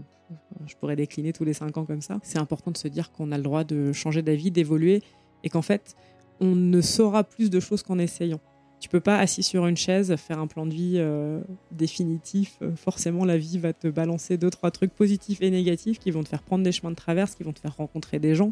[0.66, 2.20] je pourrais décliner tous les 5 ans comme ça.
[2.24, 5.04] C'est important de se dire qu'on a le droit de changer d'avis, d'évoluer
[5.44, 5.96] et qu'en fait,
[6.40, 8.40] on ne saura plus de choses qu'en essayant.
[8.86, 12.60] Tu peux pas, assis sur une chaise, faire un plan de vie euh, définitif.
[12.62, 16.22] Euh, forcément, la vie va te balancer deux, trois trucs positifs et négatifs qui vont
[16.22, 18.52] te faire prendre des chemins de traverse, qui vont te faire rencontrer des gens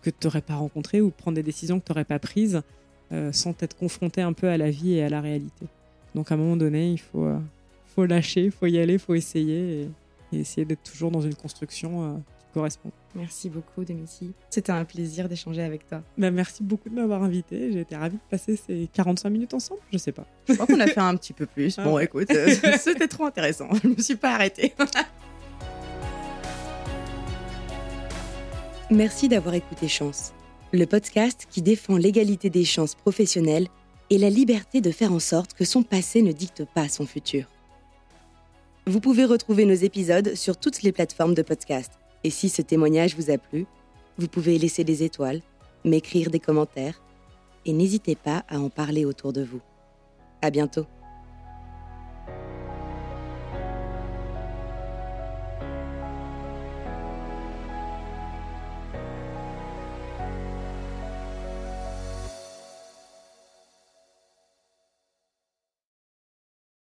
[0.00, 2.62] que tu n'aurais pas rencontrés ou prendre des décisions que tu n'aurais pas prises
[3.10, 5.66] euh, sans t'être confronté un peu à la vie et à la réalité.
[6.14, 7.28] Donc, à un moment donné, il faut,
[7.96, 9.88] faut lâcher, il faut y aller, il faut essayer
[10.32, 12.22] et, essayer d'être toujours dans une construction
[12.54, 12.90] correspond.
[13.14, 14.32] Merci beaucoup, Demissi.
[14.48, 16.02] C'était un plaisir d'échanger avec toi.
[16.16, 17.72] Bah, merci beaucoup de m'avoir invité.
[17.72, 19.80] J'ai été ravie de passer ces 45 minutes ensemble.
[19.92, 20.24] Je sais pas.
[20.48, 21.76] Je crois qu'on a fait un petit peu plus.
[21.84, 22.04] Bon, ah.
[22.04, 23.68] écoute, euh, c'était trop intéressant.
[23.82, 24.72] Je me suis pas arrêtée.
[28.90, 30.32] Merci d'avoir écouté Chance,
[30.72, 33.66] le podcast qui défend l'égalité des chances professionnelles
[34.08, 37.46] et la liberté de faire en sorte que son passé ne dicte pas son futur.
[38.86, 41.92] Vous pouvez retrouver nos épisodes sur toutes les plateformes de podcast
[42.24, 43.66] et si ce témoignage vous a plu,
[44.18, 45.42] vous pouvez laisser des étoiles,
[45.84, 47.00] m'écrire des commentaires
[47.66, 49.60] et n'hésitez pas à en parler autour de vous.
[50.42, 50.86] À bientôt!